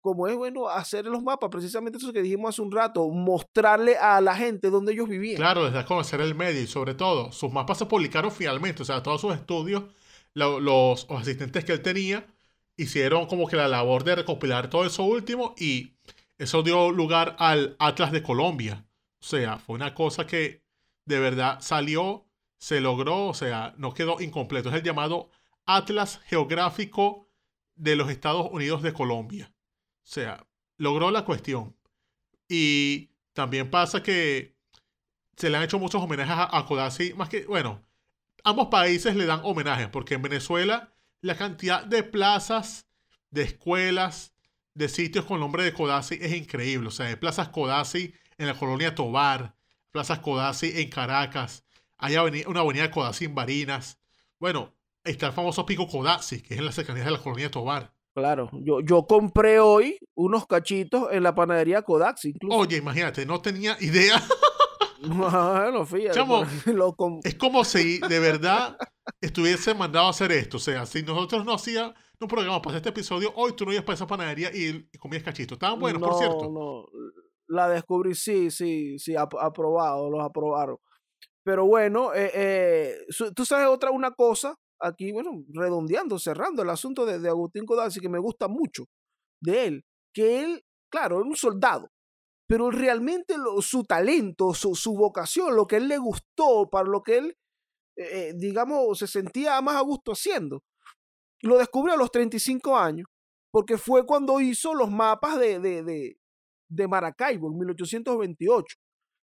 [0.00, 4.20] como es bueno hacer los mapas, precisamente eso que dijimos hace un rato, mostrarle a
[4.20, 5.36] la gente dónde ellos vivían.
[5.36, 9.02] Claro, desde conocer el medio y sobre todo, sus mapas se publicaron finalmente, o sea,
[9.02, 9.84] todos sus estudios,
[10.34, 12.26] los, asistentes que él tenía,
[12.76, 15.94] hicieron como que la labor de recopilar todo eso último y
[16.38, 18.86] eso dio lugar al Atlas de Colombia.
[19.20, 20.64] O sea, fue una cosa que
[21.04, 22.24] de verdad salió,
[22.58, 24.70] se logró, o sea, no quedó incompleto.
[24.70, 25.28] Es el llamado
[25.66, 27.28] Atlas Geográfico
[27.74, 29.52] de los Estados Unidos de Colombia.
[30.10, 30.44] O sea,
[30.76, 31.76] logró la cuestión.
[32.48, 34.56] Y también pasa que
[35.36, 37.84] se le han hecho muchos homenajes a, a Kodasi, más que, bueno,
[38.42, 42.88] ambos países le dan homenaje, porque en Venezuela la cantidad de plazas,
[43.30, 44.34] de escuelas,
[44.74, 46.88] de sitios con nombre de Codazzi es increíble.
[46.88, 49.54] O sea, hay plazas Codazzi en la colonia Tobar,
[49.92, 51.64] plazas Codazzi en Caracas,
[51.98, 54.00] hay una avenida Codazzi en Barinas.
[54.40, 57.92] Bueno, está el famoso pico Codazzi, que es en las cercanías de la colonia Tobar.
[58.14, 62.30] Claro, yo, yo compré hoy unos cachitos en la panadería Codazzi.
[62.30, 62.58] Incluso.
[62.58, 64.16] Oye, imagínate, no tenía idea.
[65.02, 66.20] Bueno, fíjate.
[67.24, 68.76] Es como si de verdad
[69.20, 70.58] estuviese mandado a hacer esto.
[70.58, 73.84] O sea, si nosotros no hacíamos un programa para este episodio, hoy tú no ibas
[73.84, 75.56] para esa panadería y, comías cachitos.
[75.56, 76.50] Estaban buenos, por cierto.
[76.50, 76.86] No,
[77.48, 80.76] la descubrí, sí, sí, sí, aprobado, los aprobaron.
[81.42, 82.94] Pero bueno, eh, eh,
[83.34, 88.08] tú sabes otra una cosa, aquí, bueno, redondeando, cerrando el asunto de, Agustín Codazzi, que
[88.08, 88.84] me gusta mucho
[89.40, 91.90] de él, que él, claro, era un soldado,
[92.48, 97.36] pero realmente su talento, su, vocación, lo que él le gustó, para lo que él,
[97.96, 100.62] eh, eh, digamos, se sentía más a gusto haciendo,
[101.42, 103.06] lo descubrió a los 35 años,
[103.52, 106.16] porque fue cuando hizo los mapas de, de,
[106.68, 108.76] de, Maracaibo en 1828.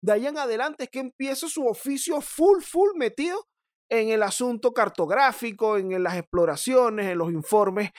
[0.02, 3.44] De ahí en adelante es que empieza su oficio full, full metido
[3.88, 7.90] en el asunto cartográfico, en las exploraciones, en los informes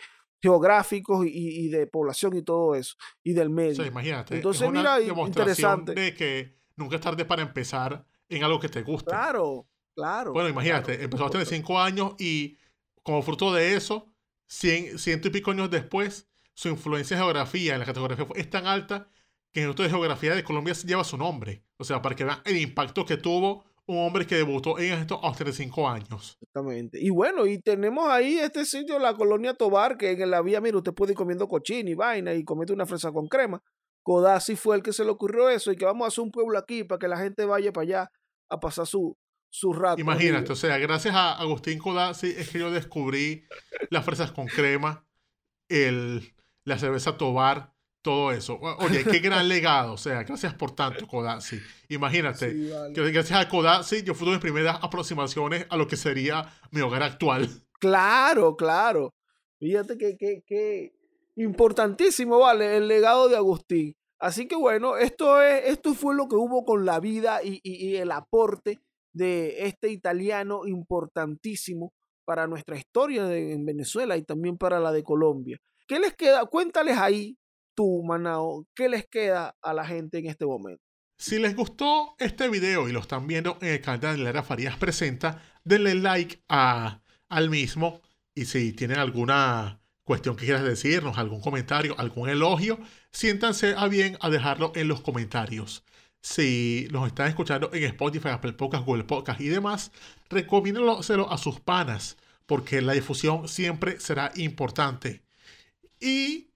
[0.41, 3.85] geográficos y, de población y todo eso, y del medio.
[3.85, 4.35] imagínate.
[4.35, 5.93] Entonces, mira, interesante.
[5.93, 9.09] De que nunca es tarde para empezar en algo que te guste.
[9.09, 10.31] Claro, claro.
[10.31, 12.57] Bueno, imagínate, empezó a tener cinco años y
[13.03, 14.13] como fruto de eso,
[14.47, 18.67] cien, ciento y pico años después, su influencia en geografía, en la categoría es tan
[18.67, 19.09] alta
[19.51, 21.63] que en el Instituto de Geografía de Colombia lleva su nombre.
[21.77, 25.19] O sea, para que vean el impacto que tuvo un hombre que debutó en esto
[25.23, 26.37] a los 35 años.
[26.39, 26.99] Exactamente.
[27.01, 30.77] Y bueno, y tenemos ahí este sitio, la colonia Tobar, que en la vía, mira,
[30.77, 33.63] usted puede ir comiendo cochina y vaina y comete una fresa con crema.
[34.03, 36.59] Codazzi fue el que se le ocurrió eso y que vamos a hacer un pueblo
[36.59, 38.11] aquí para que la gente vaya para allá
[38.49, 39.17] a pasar su,
[39.49, 39.99] su rato.
[39.99, 43.43] Imagínate, o sea, gracias a Agustín Codazzi es que yo descubrí
[43.89, 45.03] las fresas con crema,
[45.67, 48.59] el, la cerveza Tobar, todo eso.
[48.79, 49.93] Oye, qué gran legado.
[49.93, 51.59] O sea, gracias por tanto, Kodasi.
[51.89, 52.53] Imagínate,
[52.93, 57.49] gracias a Kodasi yo fui mis primeras aproximaciones a lo que sería mi hogar actual.
[57.79, 59.13] Claro, claro.
[59.59, 60.93] Fíjate que, que,
[61.35, 63.95] importantísimo, vale, el legado de Agustín.
[64.19, 67.95] Así que bueno, esto, es, esto fue lo que hubo con la vida y, y
[67.95, 68.79] el aporte
[69.13, 71.93] de este italiano importantísimo
[72.25, 75.57] para nuestra historia de, en Venezuela y también para la de Colombia.
[75.87, 76.45] ¿Qué les queda?
[76.45, 77.38] Cuéntales ahí
[77.79, 80.83] tú, ¿qué les queda a la gente en este momento?
[81.17, 84.75] Si les gustó este video y lo están viendo en el canal de Lara Farías
[84.75, 88.01] Presenta, denle like a, al mismo.
[88.35, 92.79] Y si tienen alguna cuestión que quieras decirnos, algún comentario, algún elogio,
[93.11, 95.85] siéntanse a bien a dejarlo en los comentarios.
[96.21, 99.93] Si los están escuchando en Spotify, Apple Podcasts, Google Podcasts y demás,
[100.29, 105.21] recomiéndoselo a sus panas, porque la difusión siempre será importante.
[106.01, 106.48] Y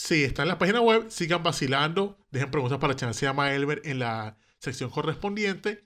[0.00, 3.98] si están en la página web, sigan vacilando, dejen preguntas para Chance llama Elber en
[3.98, 5.84] la sección correspondiente.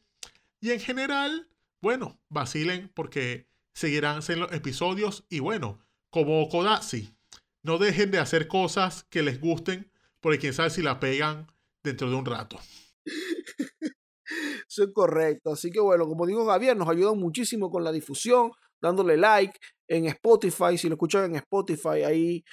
[0.61, 1.51] Y en general,
[1.81, 5.25] bueno, vacilen porque seguirán en los episodios.
[5.29, 7.13] Y bueno, como Kodasi,
[7.65, 9.91] no dejen de hacer cosas que les gusten,
[10.21, 11.49] porque quién sabe si la pegan
[11.83, 12.61] dentro de un rato.
[14.69, 15.53] Eso es correcto.
[15.53, 19.59] Así que bueno, como digo Javier, nos ayuda muchísimo con la difusión, dándole like
[19.89, 20.79] en Spotify.
[20.79, 22.45] Si lo escuchan en Spotify, ahí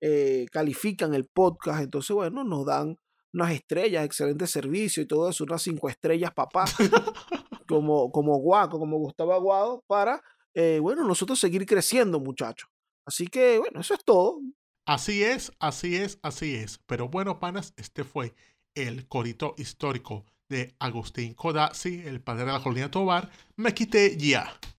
[0.00, 2.98] eh, califican el podcast, entonces, bueno, nos dan
[3.32, 6.64] unas estrellas, excelente servicio y todo eso, unas cinco estrellas, papá,
[7.68, 10.22] como, como Guaco, como Gustavo Aguado, para,
[10.54, 12.68] eh, bueno, nosotros seguir creciendo, muchachos.
[13.06, 14.40] Así que, bueno, eso es todo.
[14.86, 16.78] Así es, así es, así es.
[16.86, 18.34] Pero bueno, panas, este fue
[18.74, 23.30] el corito histórico de Agustín Codazzi, el padre de la colonia Tobar.
[23.56, 24.58] Me quité ya.